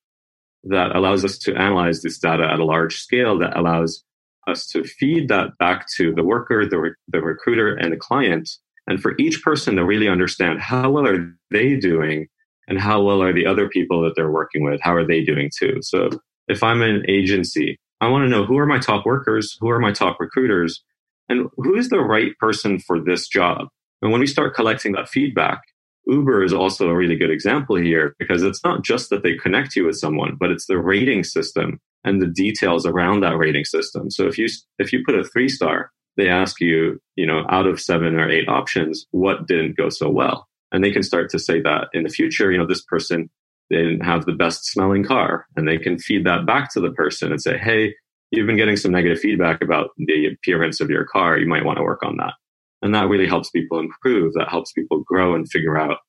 that 0.63 0.95
allows 0.95 1.23
us 1.23 1.37
to 1.37 1.55
analyze 1.55 2.01
this 2.01 2.17
data 2.17 2.49
at 2.51 2.59
a 2.59 2.65
large 2.65 2.95
scale 2.95 3.37
that 3.37 3.55
allows 3.55 4.03
us 4.47 4.65
to 4.67 4.83
feed 4.83 5.27
that 5.29 5.57
back 5.57 5.87
to 5.97 6.13
the 6.13 6.23
worker, 6.23 6.65
the, 6.65 6.79
re- 6.79 6.95
the 7.07 7.21
recruiter, 7.21 7.75
and 7.75 7.93
the 7.93 7.97
client. 7.97 8.49
And 8.87 9.01
for 9.01 9.15
each 9.19 9.43
person 9.43 9.75
to 9.75 9.85
really 9.85 10.07
understand 10.07 10.59
how 10.59 10.89
well 10.89 11.07
are 11.07 11.33
they 11.51 11.75
doing 11.75 12.27
and 12.67 12.79
how 12.79 13.01
well 13.01 13.21
are 13.21 13.33
the 13.33 13.45
other 13.45 13.69
people 13.69 14.01
that 14.01 14.13
they're 14.15 14.31
working 14.31 14.63
with, 14.63 14.81
how 14.81 14.93
are 14.93 15.05
they 15.05 15.23
doing 15.23 15.49
too? 15.55 15.77
So 15.81 16.09
if 16.47 16.63
I'm 16.63 16.81
an 16.81 17.03
agency, 17.07 17.77
I 18.01 18.07
want 18.07 18.23
to 18.23 18.29
know 18.29 18.45
who 18.45 18.57
are 18.57 18.65
my 18.65 18.79
top 18.79 19.05
workers, 19.05 19.57
who 19.59 19.69
are 19.69 19.79
my 19.79 19.91
top 19.91 20.19
recruiters, 20.19 20.83
and 21.29 21.47
who 21.57 21.75
is 21.75 21.89
the 21.89 21.99
right 21.99 22.37
person 22.39 22.79
for 22.79 22.99
this 22.99 23.27
job. 23.27 23.67
And 24.01 24.11
when 24.11 24.21
we 24.21 24.27
start 24.27 24.55
collecting 24.55 24.93
that 24.93 25.09
feedback, 25.09 25.61
Uber 26.07 26.43
is 26.43 26.53
also 26.53 26.89
a 26.89 26.95
really 26.95 27.15
good 27.15 27.29
example 27.29 27.75
here 27.75 28.15
because 28.17 28.41
it's 28.41 28.63
not 28.63 28.83
just 28.83 29.11
that 29.11 29.21
they 29.21 29.37
connect 29.37 29.75
you 29.75 29.85
with 29.85 29.97
someone, 29.97 30.35
but 30.39 30.49
it's 30.49 30.65
the 30.65 30.79
rating 30.79 31.23
system 31.23 31.79
and 32.03 32.21
the 32.21 32.27
details 32.27 32.85
around 32.85 33.21
that 33.21 33.37
rating 33.37 33.65
system. 33.65 34.09
So 34.09 34.27
if 34.27 34.37
you 34.37 34.47
if 34.79 34.91
you 34.91 35.03
put 35.05 35.15
a 35.15 35.23
three 35.23 35.49
star, 35.49 35.91
they 36.17 36.27
ask 36.27 36.59
you, 36.59 36.99
you 37.15 37.25
know, 37.25 37.45
out 37.49 37.67
of 37.67 37.79
seven 37.79 38.15
or 38.15 38.29
eight 38.29 38.47
options, 38.47 39.05
what 39.11 39.47
didn't 39.47 39.77
go 39.77 39.89
so 39.89 40.09
well, 40.09 40.47
and 40.71 40.83
they 40.83 40.91
can 40.91 41.03
start 41.03 41.29
to 41.31 41.39
say 41.39 41.61
that 41.61 41.87
in 41.93 42.03
the 42.03 42.09
future, 42.09 42.51
you 42.51 42.57
know, 42.57 42.67
this 42.67 42.83
person 42.83 43.29
they 43.69 43.77
didn't 43.77 44.03
have 44.03 44.25
the 44.25 44.33
best 44.33 44.65
smelling 44.65 45.05
car, 45.05 45.45
and 45.55 45.65
they 45.65 45.77
can 45.77 45.97
feed 45.97 46.25
that 46.25 46.45
back 46.45 46.73
to 46.73 46.81
the 46.81 46.91
person 46.91 47.31
and 47.31 47.41
say, 47.41 47.57
hey, 47.57 47.95
you've 48.29 48.45
been 48.45 48.57
getting 48.57 48.75
some 48.75 48.91
negative 48.91 49.19
feedback 49.19 49.61
about 49.63 49.91
the 49.97 50.27
appearance 50.27 50.81
of 50.81 50.89
your 50.89 51.05
car. 51.05 51.37
You 51.37 51.47
might 51.47 51.63
want 51.63 51.77
to 51.77 51.83
work 51.83 52.03
on 52.03 52.17
that, 52.17 52.33
and 52.81 52.93
that 52.93 53.07
really 53.07 53.27
helps 53.27 53.49
people 53.49 53.79
improve. 53.79 54.33
That 54.33 54.49
helps 54.49 54.73
people 54.73 55.03
grow 55.05 55.35
and 55.35 55.49
figure 55.49 55.77
out 55.77 55.99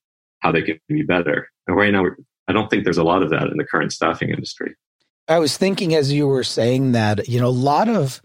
how 0.41 0.51
they 0.51 0.63
can 0.63 0.81
be 0.89 1.03
better. 1.03 1.49
And 1.69 1.77
right 1.77 1.93
now, 1.93 2.05
I 2.49 2.53
don't 2.53 2.69
think 2.69 2.83
there's 2.83 2.99
a 2.99 3.05
lot 3.05 3.23
of 3.23 3.31
that 3.31 3.47
in 3.47 3.57
the 3.57 3.65
current 3.65 3.93
staffing 3.93 4.31
industry. 4.31 4.75
I 5.29 5.39
was 5.39 5.57
thinking 5.57 5.95
as 5.95 6.13
you 6.13 6.27
were 6.27 6.45
saying 6.45 6.93
that, 6.93 7.29
you 7.29 7.41
know, 7.41 7.47
a 7.47 7.49
lot 7.49 7.89
of 7.89 8.21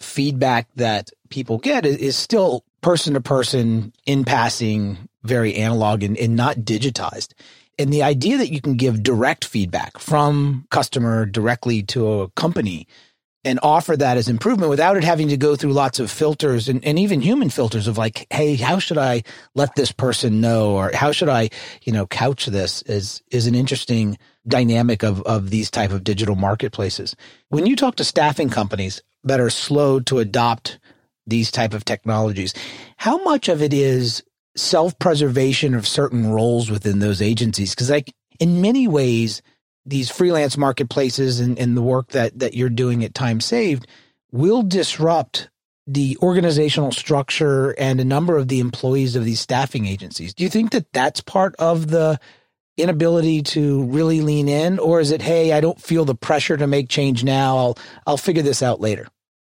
feedback 0.00 0.68
that 0.76 1.10
people 1.30 1.58
get 1.58 1.86
is, 1.86 2.16
still 2.16 2.64
person 2.80 3.14
to 3.14 3.20
person, 3.20 3.92
in 4.06 4.24
passing, 4.24 5.08
very 5.22 5.54
analog 5.54 6.02
and, 6.02 6.16
and 6.16 6.36
not 6.36 6.56
digitized. 6.58 7.32
And 7.78 7.92
the 7.92 8.02
idea 8.02 8.38
that 8.38 8.50
you 8.50 8.60
can 8.60 8.76
give 8.76 9.02
direct 9.02 9.44
feedback 9.44 9.98
from 9.98 10.66
customer 10.70 11.26
directly 11.26 11.82
to 11.84 12.20
a 12.20 12.30
company 12.30 12.86
and 13.46 13.60
offer 13.62 13.96
that 13.96 14.16
as 14.16 14.28
improvement 14.28 14.68
without 14.68 14.96
it 14.96 15.04
having 15.04 15.28
to 15.28 15.36
go 15.36 15.54
through 15.54 15.72
lots 15.72 16.00
of 16.00 16.10
filters 16.10 16.68
and, 16.68 16.84
and 16.84 16.98
even 16.98 17.20
human 17.20 17.48
filters 17.48 17.86
of 17.86 17.96
like, 17.96 18.26
hey, 18.30 18.56
how 18.56 18.80
should 18.80 18.98
I 18.98 19.22
let 19.54 19.76
this 19.76 19.92
person 19.92 20.40
know 20.40 20.72
or 20.72 20.90
how 20.92 21.12
should 21.12 21.28
I, 21.28 21.50
you 21.84 21.92
know, 21.92 22.06
couch 22.08 22.46
this 22.46 22.82
is 22.82 23.22
is 23.30 23.46
an 23.46 23.54
interesting 23.54 24.18
dynamic 24.48 25.04
of 25.04 25.22
of 25.22 25.50
these 25.50 25.70
type 25.70 25.92
of 25.92 26.02
digital 26.02 26.34
marketplaces. 26.34 27.14
When 27.48 27.66
you 27.66 27.76
talk 27.76 27.94
to 27.96 28.04
staffing 28.04 28.50
companies 28.50 29.00
that 29.22 29.40
are 29.40 29.50
slow 29.50 30.00
to 30.00 30.18
adopt 30.18 30.80
these 31.24 31.52
type 31.52 31.72
of 31.72 31.84
technologies, 31.84 32.52
how 32.96 33.22
much 33.22 33.48
of 33.48 33.62
it 33.62 33.72
is 33.72 34.24
self-preservation 34.56 35.74
of 35.74 35.86
certain 35.86 36.32
roles 36.32 36.68
within 36.68 36.98
those 36.98 37.22
agencies? 37.22 37.74
Because 37.74 37.90
like 37.90 38.12
in 38.40 38.60
many 38.60 38.88
ways, 38.88 39.40
these 39.86 40.10
freelance 40.10 40.56
marketplaces 40.56 41.40
and, 41.40 41.58
and 41.58 41.76
the 41.76 41.82
work 41.82 42.08
that 42.08 42.38
that 42.38 42.54
you're 42.54 42.68
doing 42.68 43.04
at 43.04 43.14
Time 43.14 43.40
Saved 43.40 43.86
will 44.32 44.62
disrupt 44.62 45.48
the 45.86 46.18
organizational 46.20 46.90
structure 46.90 47.70
and 47.78 48.00
a 48.00 48.04
number 48.04 48.36
of 48.36 48.48
the 48.48 48.58
employees 48.58 49.14
of 49.14 49.24
these 49.24 49.40
staffing 49.40 49.86
agencies. 49.86 50.34
Do 50.34 50.42
you 50.42 50.50
think 50.50 50.72
that 50.72 50.92
that's 50.92 51.20
part 51.20 51.54
of 51.60 51.88
the 51.88 52.18
inability 52.76 53.42
to 53.42 53.84
really 53.84 54.20
lean 54.20 54.48
in 54.48 54.78
or 54.78 55.00
is 55.00 55.10
it 55.10 55.22
hey, 55.22 55.52
I 55.52 55.60
don't 55.60 55.80
feel 55.80 56.04
the 56.04 56.14
pressure 56.14 56.56
to 56.56 56.66
make 56.66 56.88
change 56.88 57.24
now. 57.24 57.56
I'll 57.56 57.78
I'll 58.06 58.16
figure 58.16 58.42
this 58.42 58.62
out 58.62 58.80
later. 58.80 59.08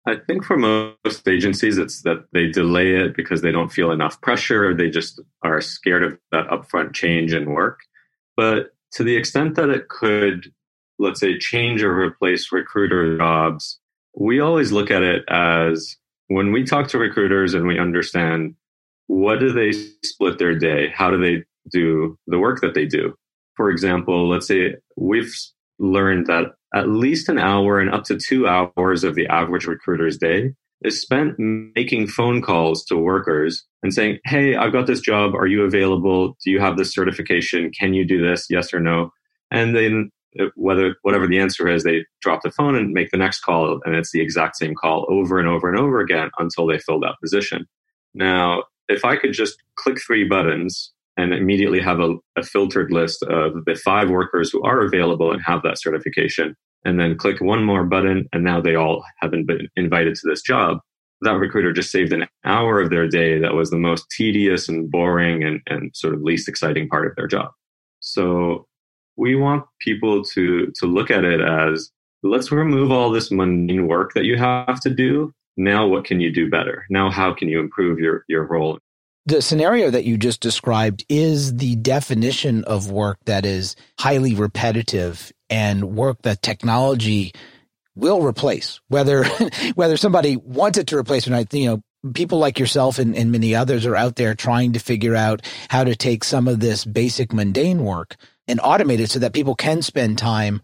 I 0.05 0.15
think 0.15 0.45
for 0.45 0.57
most 0.57 1.27
agencies, 1.27 1.77
it's 1.77 2.01
that 2.03 2.25
they 2.31 2.47
delay 2.47 2.95
it 2.95 3.15
because 3.15 3.41
they 3.41 3.51
don't 3.51 3.71
feel 3.71 3.91
enough 3.91 4.19
pressure 4.21 4.69
or 4.69 4.73
they 4.73 4.89
just 4.89 5.19
are 5.43 5.61
scared 5.61 6.03
of 6.03 6.17
that 6.31 6.47
upfront 6.47 6.93
change 6.93 7.33
in 7.33 7.51
work. 7.51 7.81
But 8.37 8.73
to 8.93 9.03
the 9.03 9.15
extent 9.15 9.55
that 9.55 9.69
it 9.69 9.89
could, 9.89 10.51
let's 10.97 11.19
say, 11.19 11.37
change 11.37 11.83
or 11.83 11.97
replace 11.97 12.51
recruiter 12.51 13.17
jobs, 13.17 13.79
we 14.17 14.39
always 14.39 14.71
look 14.71 14.91
at 14.91 15.03
it 15.03 15.23
as 15.29 15.97
when 16.27 16.51
we 16.51 16.63
talk 16.63 16.87
to 16.89 16.97
recruiters 16.97 17.53
and 17.53 17.67
we 17.67 17.79
understand 17.79 18.55
what 19.07 19.39
do 19.39 19.51
they 19.51 19.71
split 20.03 20.37
their 20.37 20.57
day? 20.57 20.91
How 20.93 21.09
do 21.09 21.17
they 21.19 21.43
do 21.71 22.17
the 22.27 22.39
work 22.39 22.61
that 22.61 22.75
they 22.75 22.85
do? 22.85 23.15
For 23.55 23.71
example, 23.71 24.29
let's 24.29 24.47
say 24.47 24.75
we've 24.95 25.33
learned 25.79 26.27
that 26.27 26.53
at 26.75 26.89
least 26.89 27.29
an 27.29 27.39
hour 27.39 27.79
and 27.79 27.91
up 27.91 28.03
to 28.05 28.17
two 28.17 28.47
hours 28.47 29.03
of 29.03 29.15
the 29.15 29.27
average 29.27 29.65
recruiter's 29.65 30.17
day 30.17 30.53
is 30.83 31.01
spent 31.01 31.35
making 31.37 32.07
phone 32.07 32.41
calls 32.41 32.85
to 32.85 32.97
workers 32.97 33.65
and 33.83 33.93
saying, 33.93 34.19
Hey, 34.25 34.55
I've 34.55 34.71
got 34.71 34.87
this 34.87 35.01
job. 35.01 35.35
Are 35.35 35.47
you 35.47 35.63
available? 35.63 36.37
Do 36.43 36.51
you 36.51 36.59
have 36.59 36.77
this 36.77 36.93
certification? 36.93 37.71
Can 37.77 37.93
you 37.93 38.05
do 38.05 38.25
this? 38.25 38.47
Yes 38.49 38.73
or 38.73 38.79
no? 38.79 39.11
And 39.51 39.75
then 39.75 40.11
uh, 40.39 40.45
whether, 40.55 40.95
whatever 41.01 41.27
the 41.27 41.39
answer 41.39 41.67
is, 41.67 41.83
they 41.83 42.05
drop 42.21 42.41
the 42.43 42.51
phone 42.51 42.75
and 42.75 42.93
make 42.93 43.11
the 43.11 43.17
next 43.17 43.41
call. 43.41 43.79
And 43.83 43.95
it's 43.95 44.11
the 44.11 44.21
exact 44.21 44.57
same 44.57 44.75
call 44.75 45.05
over 45.09 45.39
and 45.39 45.47
over 45.47 45.69
and 45.69 45.77
over 45.77 45.99
again 45.99 46.29
until 46.37 46.67
they 46.67 46.79
fill 46.79 46.99
that 47.01 47.15
position. 47.21 47.67
Now, 48.13 48.63
if 48.87 49.05
I 49.05 49.15
could 49.15 49.33
just 49.33 49.57
click 49.75 49.99
three 50.05 50.27
buttons 50.27 50.91
and 51.17 51.33
immediately 51.33 51.81
have 51.81 51.99
a, 51.99 52.15
a 52.37 52.43
filtered 52.43 52.91
list 52.91 53.23
of 53.23 53.65
the 53.65 53.75
five 53.75 54.09
workers 54.09 54.49
who 54.51 54.63
are 54.63 54.81
available 54.81 55.31
and 55.31 55.41
have 55.43 55.61
that 55.63 55.79
certification, 55.79 56.55
and 56.85 56.99
then 56.99 57.17
click 57.17 57.41
one 57.41 57.63
more 57.63 57.83
button 57.83 58.27
and 58.33 58.43
now 58.43 58.61
they 58.61 58.75
all 58.75 59.03
haven't 59.19 59.45
been 59.45 59.67
invited 59.75 60.15
to 60.15 60.27
this 60.27 60.41
job. 60.41 60.79
That 61.21 61.33
recruiter 61.33 61.73
just 61.73 61.91
saved 61.91 62.13
an 62.13 62.27
hour 62.45 62.79
of 62.79 62.89
their 62.89 63.07
day 63.07 63.39
that 63.39 63.53
was 63.53 63.69
the 63.69 63.77
most 63.77 64.09
tedious 64.09 64.69
and 64.69 64.89
boring 64.89 65.43
and, 65.43 65.61
and 65.67 65.91
sort 65.95 66.13
of 66.13 66.21
least 66.21 66.47
exciting 66.47 66.87
part 66.87 67.07
of 67.07 67.15
their 67.15 67.27
job. 67.27 67.51
So 67.99 68.67
we 69.17 69.35
want 69.35 69.65
people 69.79 70.23
to 70.23 70.67
to 70.67 70.85
look 70.85 71.11
at 71.11 71.25
it 71.25 71.41
as 71.41 71.91
let's 72.23 72.51
remove 72.51 72.91
all 72.91 73.11
this 73.11 73.31
mundane 73.31 73.87
work 73.87 74.13
that 74.13 74.25
you 74.25 74.37
have 74.37 74.79
to 74.81 74.89
do. 74.89 75.33
Now 75.57 75.85
what 75.87 76.05
can 76.05 76.21
you 76.21 76.31
do 76.31 76.49
better? 76.49 76.85
Now 76.89 77.11
how 77.11 77.33
can 77.33 77.49
you 77.49 77.59
improve 77.59 77.99
your 77.99 78.23
your 78.29 78.45
role 78.45 78.79
the 79.25 79.41
scenario 79.41 79.89
that 79.89 80.05
you 80.05 80.17
just 80.17 80.41
described 80.41 81.05
is 81.09 81.57
the 81.57 81.75
definition 81.75 82.63
of 82.63 82.91
work 82.91 83.19
that 83.25 83.45
is 83.45 83.75
highly 83.99 84.33
repetitive 84.33 85.31
and 85.49 85.95
work 85.95 86.21
that 86.23 86.41
technology 86.41 87.33
will 87.95 88.21
replace 88.21 88.79
whether 88.87 89.25
whether 89.75 89.97
somebody 89.97 90.37
wants 90.37 90.77
it 90.77 90.87
to 90.87 90.97
replace 90.97 91.27
or 91.27 91.31
not 91.31 91.53
you 91.53 91.65
know 91.65 91.81
people 92.13 92.37
like 92.37 92.57
yourself 92.57 92.97
and, 92.97 93.15
and 93.15 93.31
many 93.31 93.53
others 93.53 93.85
are 93.85 93.95
out 93.95 94.15
there 94.15 94.33
trying 94.33 94.71
to 94.73 94.79
figure 94.79 95.15
out 95.15 95.41
how 95.69 95.83
to 95.83 95.95
take 95.95 96.23
some 96.23 96.47
of 96.47 96.59
this 96.59 96.85
basic 96.85 97.33
mundane 97.33 97.83
work 97.83 98.15
and 98.47 98.59
automate 98.61 98.99
it 98.99 99.09
so 99.09 99.19
that 99.19 99.33
people 99.33 99.55
can 99.55 99.81
spend 99.81 100.17
time 100.17 100.61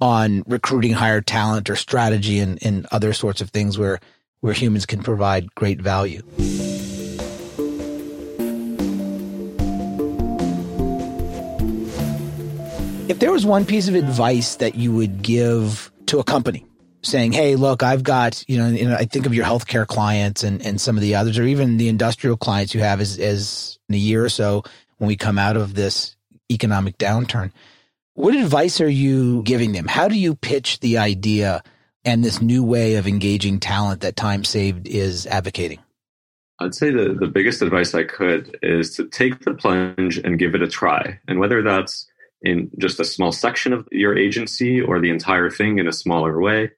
on 0.00 0.42
recruiting 0.46 0.92
higher 0.92 1.20
talent 1.20 1.68
or 1.68 1.76
strategy 1.76 2.38
and, 2.38 2.58
and 2.62 2.86
other 2.90 3.12
sorts 3.12 3.40
of 3.40 3.50
things 3.50 3.78
where 3.78 3.98
where 4.40 4.54
humans 4.54 4.86
can 4.86 5.02
provide 5.02 5.52
great 5.56 5.80
value. 5.80 6.22
If 13.08 13.20
there 13.20 13.32
was 13.32 13.46
one 13.46 13.64
piece 13.64 13.88
of 13.88 13.94
advice 13.94 14.56
that 14.56 14.74
you 14.74 14.92
would 14.92 15.22
give 15.22 15.90
to 16.06 16.18
a 16.18 16.24
company 16.24 16.66
saying, 17.02 17.32
Hey, 17.32 17.56
look, 17.56 17.82
I've 17.82 18.02
got, 18.02 18.44
you 18.48 18.58
know, 18.58 18.94
I 18.94 19.06
think 19.06 19.24
of 19.24 19.32
your 19.32 19.46
healthcare 19.46 19.86
clients 19.86 20.42
and, 20.42 20.60
and 20.60 20.78
some 20.78 20.96
of 20.96 21.00
the 21.00 21.14
others, 21.14 21.38
or 21.38 21.44
even 21.44 21.78
the 21.78 21.88
industrial 21.88 22.36
clients 22.36 22.74
you 22.74 22.80
have 22.80 23.00
as, 23.00 23.18
as 23.18 23.78
in 23.88 23.94
a 23.94 23.98
year 23.98 24.22
or 24.22 24.28
so 24.28 24.62
when 24.98 25.08
we 25.08 25.16
come 25.16 25.38
out 25.38 25.56
of 25.56 25.74
this 25.74 26.16
economic 26.50 26.98
downturn. 26.98 27.50
What 28.12 28.34
advice 28.34 28.78
are 28.82 28.88
you 28.88 29.42
giving 29.42 29.72
them? 29.72 29.86
How 29.86 30.08
do 30.08 30.18
you 30.18 30.34
pitch 30.34 30.80
the 30.80 30.98
idea 30.98 31.62
and 32.04 32.22
this 32.22 32.42
new 32.42 32.62
way 32.62 32.96
of 32.96 33.06
engaging 33.06 33.58
talent 33.58 34.02
that 34.02 34.16
Time 34.16 34.44
Saved 34.44 34.86
is 34.86 35.26
advocating? 35.26 35.78
I'd 36.58 36.74
say 36.74 36.90
the, 36.90 37.16
the 37.18 37.28
biggest 37.28 37.62
advice 37.62 37.94
I 37.94 38.02
could 38.02 38.58
is 38.62 38.94
to 38.96 39.06
take 39.06 39.40
the 39.44 39.54
plunge 39.54 40.18
and 40.18 40.38
give 40.38 40.54
it 40.54 40.62
a 40.62 40.68
try. 40.68 41.20
And 41.28 41.38
whether 41.38 41.62
that's 41.62 42.07
in 42.42 42.70
just 42.78 43.00
a 43.00 43.04
small 43.04 43.32
section 43.32 43.72
of 43.72 43.86
your 43.90 44.16
agency 44.16 44.80
or 44.80 45.00
the 45.00 45.10
entire 45.10 45.50
thing 45.50 45.78
in 45.78 45.88
a 45.88 45.92
smaller 45.92 46.40
way. 46.40 46.70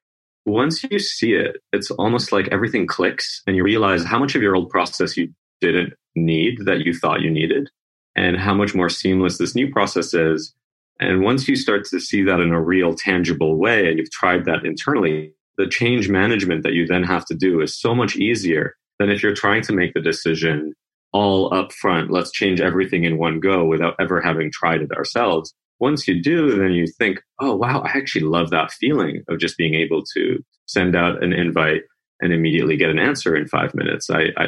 Once 0.46 0.82
you 0.84 0.98
see 0.98 1.32
it, 1.32 1.58
it's 1.72 1.90
almost 1.92 2.32
like 2.32 2.48
everything 2.48 2.86
clicks 2.86 3.42
and 3.46 3.56
you 3.56 3.62
realize 3.62 4.04
how 4.04 4.18
much 4.18 4.34
of 4.34 4.42
your 4.42 4.56
old 4.56 4.70
process 4.70 5.16
you 5.16 5.28
didn't 5.60 5.92
need 6.16 6.64
that 6.64 6.80
you 6.80 6.94
thought 6.94 7.20
you 7.20 7.30
needed 7.30 7.68
and 8.16 8.38
how 8.38 8.54
much 8.54 8.74
more 8.74 8.88
seamless 8.88 9.38
this 9.38 9.54
new 9.54 9.70
process 9.70 10.14
is. 10.14 10.54
And 10.98 11.22
once 11.22 11.46
you 11.46 11.56
start 11.56 11.84
to 11.86 12.00
see 12.00 12.22
that 12.24 12.40
in 12.40 12.52
a 12.52 12.60
real 12.60 12.94
tangible 12.94 13.56
way 13.56 13.88
and 13.88 13.98
you've 13.98 14.10
tried 14.10 14.44
that 14.46 14.64
internally, 14.64 15.32
the 15.56 15.66
change 15.66 16.08
management 16.08 16.62
that 16.62 16.72
you 16.72 16.86
then 16.86 17.02
have 17.02 17.24
to 17.26 17.34
do 17.34 17.60
is 17.60 17.78
so 17.78 17.94
much 17.94 18.16
easier 18.16 18.76
than 18.98 19.10
if 19.10 19.22
you're 19.22 19.34
trying 19.34 19.62
to 19.62 19.72
make 19.72 19.94
the 19.94 20.00
decision 20.00 20.74
all 21.12 21.52
up 21.52 21.72
front. 21.72 22.10
Let's 22.10 22.30
change 22.30 22.60
everything 22.60 23.04
in 23.04 23.18
one 23.18 23.40
go 23.40 23.64
without 23.64 23.94
ever 24.00 24.20
having 24.20 24.50
tried 24.52 24.82
it 24.82 24.92
ourselves. 24.92 25.54
Once 25.78 26.06
you 26.06 26.22
do, 26.22 26.58
then 26.58 26.72
you 26.72 26.86
think, 26.86 27.20
oh, 27.40 27.56
wow, 27.56 27.80
I 27.80 27.88
actually 27.96 28.26
love 28.26 28.50
that 28.50 28.70
feeling 28.72 29.22
of 29.28 29.38
just 29.38 29.56
being 29.56 29.74
able 29.74 30.02
to 30.14 30.38
send 30.66 30.94
out 30.94 31.22
an 31.22 31.32
invite 31.32 31.82
and 32.20 32.32
immediately 32.32 32.76
get 32.76 32.90
an 32.90 32.98
answer 32.98 33.34
in 33.34 33.48
five 33.48 33.74
minutes. 33.74 34.10
I, 34.10 34.26
I 34.36 34.46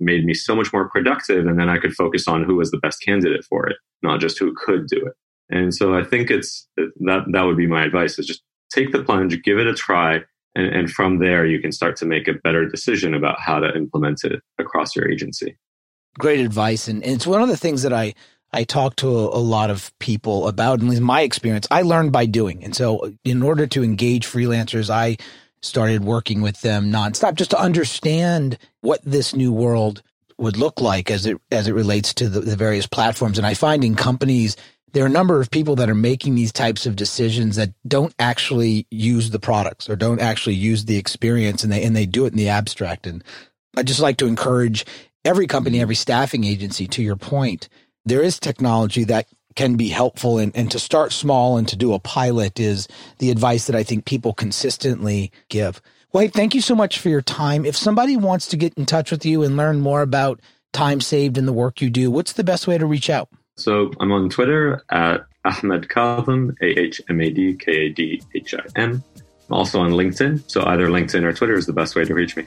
made 0.00 0.24
me 0.24 0.32
so 0.32 0.56
much 0.56 0.72
more 0.72 0.88
productive. 0.88 1.46
And 1.46 1.58
then 1.58 1.68
I 1.68 1.78
could 1.78 1.92
focus 1.92 2.26
on 2.26 2.44
who 2.44 2.56
was 2.56 2.70
the 2.70 2.78
best 2.78 3.02
candidate 3.02 3.44
for 3.44 3.68
it, 3.68 3.76
not 4.02 4.20
just 4.20 4.38
who 4.38 4.54
could 4.56 4.86
do 4.86 4.96
it. 4.96 5.12
And 5.50 5.74
so 5.74 5.94
I 5.94 6.02
think 6.02 6.30
it's 6.30 6.66
uh, 6.80 6.84
that, 7.00 7.24
that 7.32 7.42
would 7.42 7.56
be 7.56 7.66
my 7.66 7.84
advice 7.84 8.18
is 8.18 8.26
just 8.26 8.42
take 8.72 8.92
the 8.92 9.02
plunge, 9.02 9.42
give 9.42 9.58
it 9.58 9.66
a 9.66 9.74
try. 9.74 10.20
And, 10.54 10.66
and 10.66 10.90
from 10.90 11.18
there, 11.18 11.44
you 11.44 11.60
can 11.60 11.72
start 11.72 11.96
to 11.96 12.06
make 12.06 12.26
a 12.26 12.34
better 12.42 12.66
decision 12.66 13.14
about 13.14 13.38
how 13.38 13.58
to 13.60 13.76
implement 13.76 14.24
it 14.24 14.40
across 14.58 14.96
your 14.96 15.10
agency 15.10 15.56
great 16.20 16.40
advice. 16.40 16.88
And, 16.88 17.02
and, 17.02 17.14
it's 17.14 17.26
one 17.26 17.42
of 17.42 17.48
the 17.48 17.56
things 17.56 17.82
that 17.82 17.92
I, 17.92 18.14
I 18.52 18.64
talk 18.64 18.96
to 18.96 19.08
a, 19.08 19.36
a 19.36 19.42
lot 19.42 19.70
of 19.70 19.96
people 19.98 20.48
about, 20.48 20.80
and 20.80 21.00
my 21.00 21.22
experience, 21.22 21.66
I 21.70 21.82
learned 21.82 22.12
by 22.12 22.26
doing. 22.26 22.64
And 22.64 22.74
so 22.74 23.12
in 23.24 23.42
order 23.42 23.66
to 23.68 23.82
engage 23.84 24.26
freelancers, 24.26 24.90
I 24.90 25.16
started 25.62 26.04
working 26.04 26.40
with 26.40 26.60
them 26.62 26.90
nonstop 26.90 27.34
just 27.34 27.50
to 27.50 27.60
understand 27.60 28.58
what 28.80 29.00
this 29.04 29.34
new 29.34 29.52
world 29.52 30.02
would 30.38 30.56
look 30.56 30.80
like 30.80 31.10
as 31.10 31.26
it, 31.26 31.36
as 31.50 31.68
it 31.68 31.74
relates 31.74 32.14
to 32.14 32.28
the, 32.28 32.40
the 32.40 32.56
various 32.56 32.86
platforms. 32.86 33.36
And 33.36 33.46
I 33.46 33.52
find 33.54 33.84
in 33.84 33.94
companies, 33.94 34.56
there 34.92 35.04
are 35.04 35.08
a 35.08 35.10
number 35.10 35.40
of 35.40 35.50
people 35.50 35.76
that 35.76 35.90
are 35.90 35.94
making 35.94 36.34
these 36.34 36.52
types 36.52 36.86
of 36.86 36.96
decisions 36.96 37.56
that 37.56 37.70
don't 37.86 38.14
actually 38.18 38.86
use 38.90 39.30
the 39.30 39.38
products 39.38 39.88
or 39.88 39.96
don't 39.96 40.20
actually 40.20 40.56
use 40.56 40.86
the 40.86 40.96
experience 40.96 41.62
and 41.62 41.72
they 41.72 41.84
and 41.84 41.94
they 41.94 42.06
do 42.06 42.24
it 42.24 42.32
in 42.32 42.38
the 42.38 42.48
abstract 42.48 43.06
and 43.06 43.22
I 43.76 43.82
just 43.82 44.00
like 44.00 44.16
to 44.18 44.26
encourage 44.26 44.84
every 45.24 45.46
company, 45.46 45.80
every 45.80 45.94
staffing 45.94 46.44
agency, 46.44 46.86
to 46.88 47.02
your 47.02 47.16
point, 47.16 47.68
there 48.04 48.22
is 48.22 48.38
technology 48.38 49.04
that 49.04 49.26
can 49.56 49.76
be 49.76 49.88
helpful 49.88 50.38
and, 50.38 50.54
and 50.54 50.70
to 50.70 50.78
start 50.78 51.12
small 51.12 51.56
and 51.56 51.68
to 51.68 51.76
do 51.76 51.92
a 51.92 51.98
pilot 51.98 52.60
is 52.60 52.88
the 53.18 53.30
advice 53.30 53.66
that 53.66 53.76
I 53.76 53.82
think 53.82 54.04
people 54.04 54.32
consistently 54.32 55.32
give. 55.48 55.82
Well, 56.12 56.22
hey, 56.22 56.28
thank 56.28 56.54
you 56.54 56.60
so 56.60 56.74
much 56.74 56.98
for 56.98 57.08
your 57.08 57.22
time. 57.22 57.64
If 57.64 57.76
somebody 57.76 58.16
wants 58.16 58.48
to 58.48 58.56
get 58.56 58.74
in 58.74 58.86
touch 58.86 59.10
with 59.10 59.24
you 59.24 59.42
and 59.42 59.56
learn 59.56 59.80
more 59.80 60.02
about 60.02 60.40
time 60.72 61.00
saved 61.00 61.36
in 61.36 61.46
the 61.46 61.52
work 61.52 61.80
you 61.80 61.90
do, 61.90 62.10
what's 62.10 62.32
the 62.32 62.44
best 62.44 62.66
way 62.66 62.78
to 62.78 62.86
reach 62.86 63.10
out? 63.10 63.28
So 63.56 63.92
I'm 64.00 64.10
on 64.12 64.30
Twitter 64.30 64.82
at 64.90 65.26
Ahmad 65.44 65.88
Kadhim, 65.88 66.56
A 66.62 66.78
H 66.78 67.00
M 67.08 67.20
A 67.20 67.30
D 67.30 67.54
K 67.54 67.72
A 67.72 67.88
D 67.90 68.22
H 68.34 68.54
I 68.54 68.62
M. 68.76 69.02
I'm 69.48 69.56
also 69.56 69.80
on 69.80 69.90
LinkedIn. 69.90 70.50
So 70.50 70.64
either 70.64 70.88
LinkedIn 70.88 71.24
or 71.24 71.32
Twitter 71.32 71.54
is 71.54 71.66
the 71.66 71.72
best 71.72 71.94
way 71.94 72.04
to 72.04 72.14
reach 72.14 72.36
me. 72.36 72.46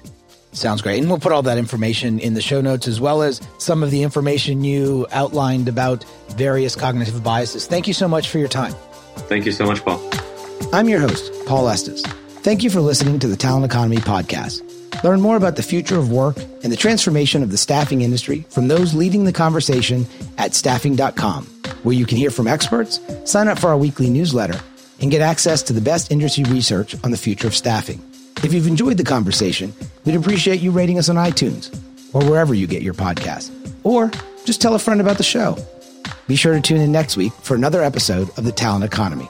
Sounds 0.54 0.82
great. 0.82 1.00
And 1.00 1.10
we'll 1.10 1.20
put 1.20 1.32
all 1.32 1.42
that 1.44 1.58
information 1.58 2.20
in 2.20 2.36
the 2.36 2.42
show 2.42 2.62
notes 2.62 2.88
as 2.88 3.02
well 3.02 3.22
as 3.22 3.42
some 3.58 3.84
of 3.84 3.92
the 3.92 4.04
information 4.04 4.64
you 4.64 5.08
outlined 5.12 5.68
about 5.68 6.06
various 6.30 6.76
cognitive 6.76 7.24
biases. 7.24 7.68
Thank 7.68 7.88
you 7.88 7.94
so 7.94 8.08
much 8.08 8.30
for 8.30 8.38
your 8.38 8.48
time. 8.48 8.74
Thank 9.28 9.46
you 9.46 9.52
so 9.52 9.66
much, 9.66 9.84
Paul. 9.84 10.02
I'm 10.72 10.88
your 10.90 11.00
host, 11.00 11.32
Paul 11.46 11.68
Estes. 11.70 12.04
Thank 12.44 12.64
you 12.64 12.70
for 12.70 12.82
listening 12.82 13.20
to 13.20 13.28
the 13.28 13.38
Talent 13.38 13.66
Economy 13.66 13.98
Podcast. 13.98 14.62
Learn 15.04 15.22
more 15.22 15.36
about 15.36 15.56
the 15.56 15.64
future 15.64 15.98
of 15.98 16.12
work 16.12 16.38
and 16.64 16.72
the 16.72 16.78
transformation 16.78 17.42
of 17.42 17.52
the 17.52 17.58
staffing 17.58 18.02
industry 18.02 18.46
from 18.50 18.68
those 18.68 18.94
leading 18.94 19.26
the 19.26 19.34
conversation 19.34 20.06
at 20.38 20.54
staffing.com, 20.54 21.46
where 21.84 21.96
you 21.96 22.06
can 22.06 22.18
hear 22.18 22.30
from 22.30 22.48
experts, 22.48 23.00
sign 23.26 23.48
up 23.48 23.60
for 23.60 23.68
our 23.68 23.78
weekly 23.78 24.10
newsletter, 24.10 24.60
and 25.02 25.12
get 25.12 25.22
access 25.22 25.64
to 25.64 25.74
the 25.74 25.82
best 25.82 26.12
industry 26.12 26.44
research 26.46 26.96
on 27.04 27.12
the 27.12 27.18
future 27.18 27.48
of 27.48 27.56
staffing. 27.56 28.02
If 28.44 28.54
you've 28.54 28.68
enjoyed 28.68 28.98
the 28.98 29.04
conversation, 29.06 29.74
we'd 30.06 30.16
appreciate 30.16 30.60
you 30.60 30.72
rating 30.72 31.00
us 31.00 31.08
on 31.08 31.16
iTunes 31.16 31.74
or 32.14 32.30
wherever 32.30 32.54
you 32.54 32.68
get 32.68 32.82
your 32.82 32.94
podcast. 32.94 33.52
Or 33.84 34.12
just 34.44 34.62
tell 34.62 34.76
a 34.76 34.80
friend 34.80 35.00
about 35.00 35.18
the 35.18 35.24
show. 35.24 35.58
Be 36.28 36.36
sure 36.36 36.54
to 36.54 36.62
tune 36.62 36.82
in 36.82 36.92
next 36.92 37.16
week 37.16 37.32
for 37.42 37.56
another 37.56 37.82
episode 37.82 38.30
of 38.38 38.44
The 38.44 38.52
Talent 38.52 38.84
Economy. 38.84 39.30